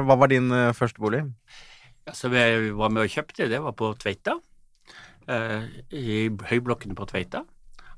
[0.09, 1.20] hva var din første bolig?
[2.16, 2.49] Så vi
[2.80, 4.39] var med og kjøpte, det var på Tveita.
[5.28, 6.16] I
[6.49, 7.45] høyblokkene på Tveita.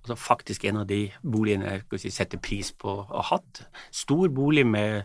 [0.03, 3.63] Altså faktisk en av de boligene jeg si, setter pris på å ha hatt.
[3.95, 5.05] Stor bolig med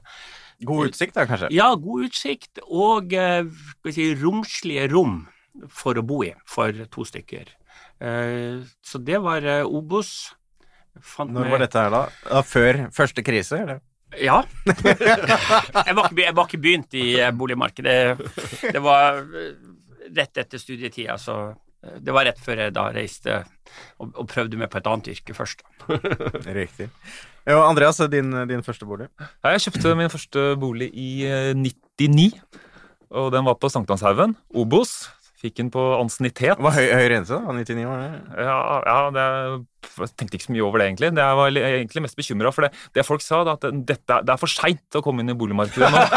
[0.67, 1.49] God utsikt, da, kanskje?
[1.55, 3.47] ja, god utsikt og eh,
[3.89, 5.23] si, romslige rom
[5.69, 7.49] for å bo i for to stykker.
[8.01, 10.31] Eh, så det var eh, Obos.
[11.01, 12.03] Fant Når var dette her, da?
[12.27, 13.61] da før første krise?
[13.63, 13.81] eller?
[14.19, 14.41] Ja.
[14.67, 18.31] jeg, var ikke, jeg var ikke begynt i eh, boligmarkedet.
[18.73, 19.53] Det var eh,
[20.11, 23.39] rett etter studietida, så eh, det var rett før jeg da reiste
[23.97, 25.63] og, og prøvde meg på et annet yrke først.
[26.61, 26.89] Riktig.
[27.47, 29.07] Ja, Andreas, din, din første bolig?
[29.41, 32.27] Ja, Jeg kjøpte min første bolig i eh, 99,
[33.17, 34.37] og den var på Sankthanshaugen.
[34.53, 35.09] Obos.
[35.41, 36.59] Fikk den på ansiennitet.
[36.61, 37.53] Var høy, høy rense, da?
[37.57, 38.01] 99 år?
[38.03, 38.43] det?
[38.45, 39.23] Ja, ja det,
[39.97, 41.09] jeg tenkte ikke så mye over det, egentlig.
[41.17, 42.69] Det jeg var egentlig mest bekymra for det.
[42.93, 45.89] Det folk sa, da, at dette, det er for seint å komme inn i boligmarkedet
[45.89, 46.03] nå.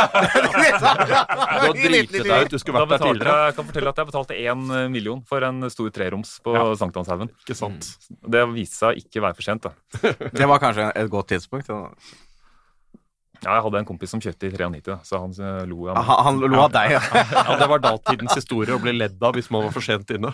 [0.84, 3.34] Du har dritet deg ut, du skulle vært der tidligere.
[3.48, 6.64] jeg, kan fortelle at jeg betalte én million for en stor treroms på Ja.
[6.78, 7.30] Sankthanshaugen.
[7.46, 7.88] Ikke sant?
[8.10, 9.64] Det viste seg ikke være for sent.
[9.64, 10.12] da.
[10.34, 11.70] Det var kanskje et godt tidspunkt.
[11.72, 11.88] Da.
[13.42, 16.04] Ja, jeg hadde en kompis som kjøpte i 93, så han eh, lo av meg.
[16.08, 17.02] Han, han lo av deg, ja.
[17.34, 20.32] Ja, det var datidens historie å bli ledd av hvis man var for sent inne.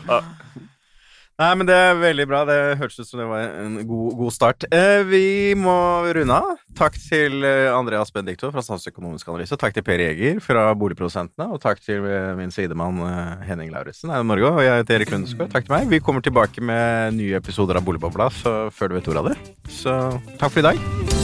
[1.41, 2.43] Nei, men det er veldig bra.
[2.45, 4.67] Det hørtes ut som det var en god, god start.
[4.77, 5.23] Eh, vi
[5.57, 5.73] må
[6.13, 6.59] runde av.
[6.77, 9.57] Takk til eh, Andreas Bendikto fra Statsøkonomisk analyse.
[9.61, 11.49] Takk til Per Jeger fra Boligprodusentene.
[11.49, 13.01] Og takk til eh, min sidemann
[13.47, 14.53] Henning Lauritzen her i Norge.
[14.53, 15.55] Og jeg heter Erik Lundesgaard.
[15.55, 15.89] Takk til meg.
[15.95, 19.57] Vi kommer tilbake med nye episoder av Boligbobla så før du vet ordet av det.
[19.81, 19.97] Så
[20.37, 21.20] takk for i dag.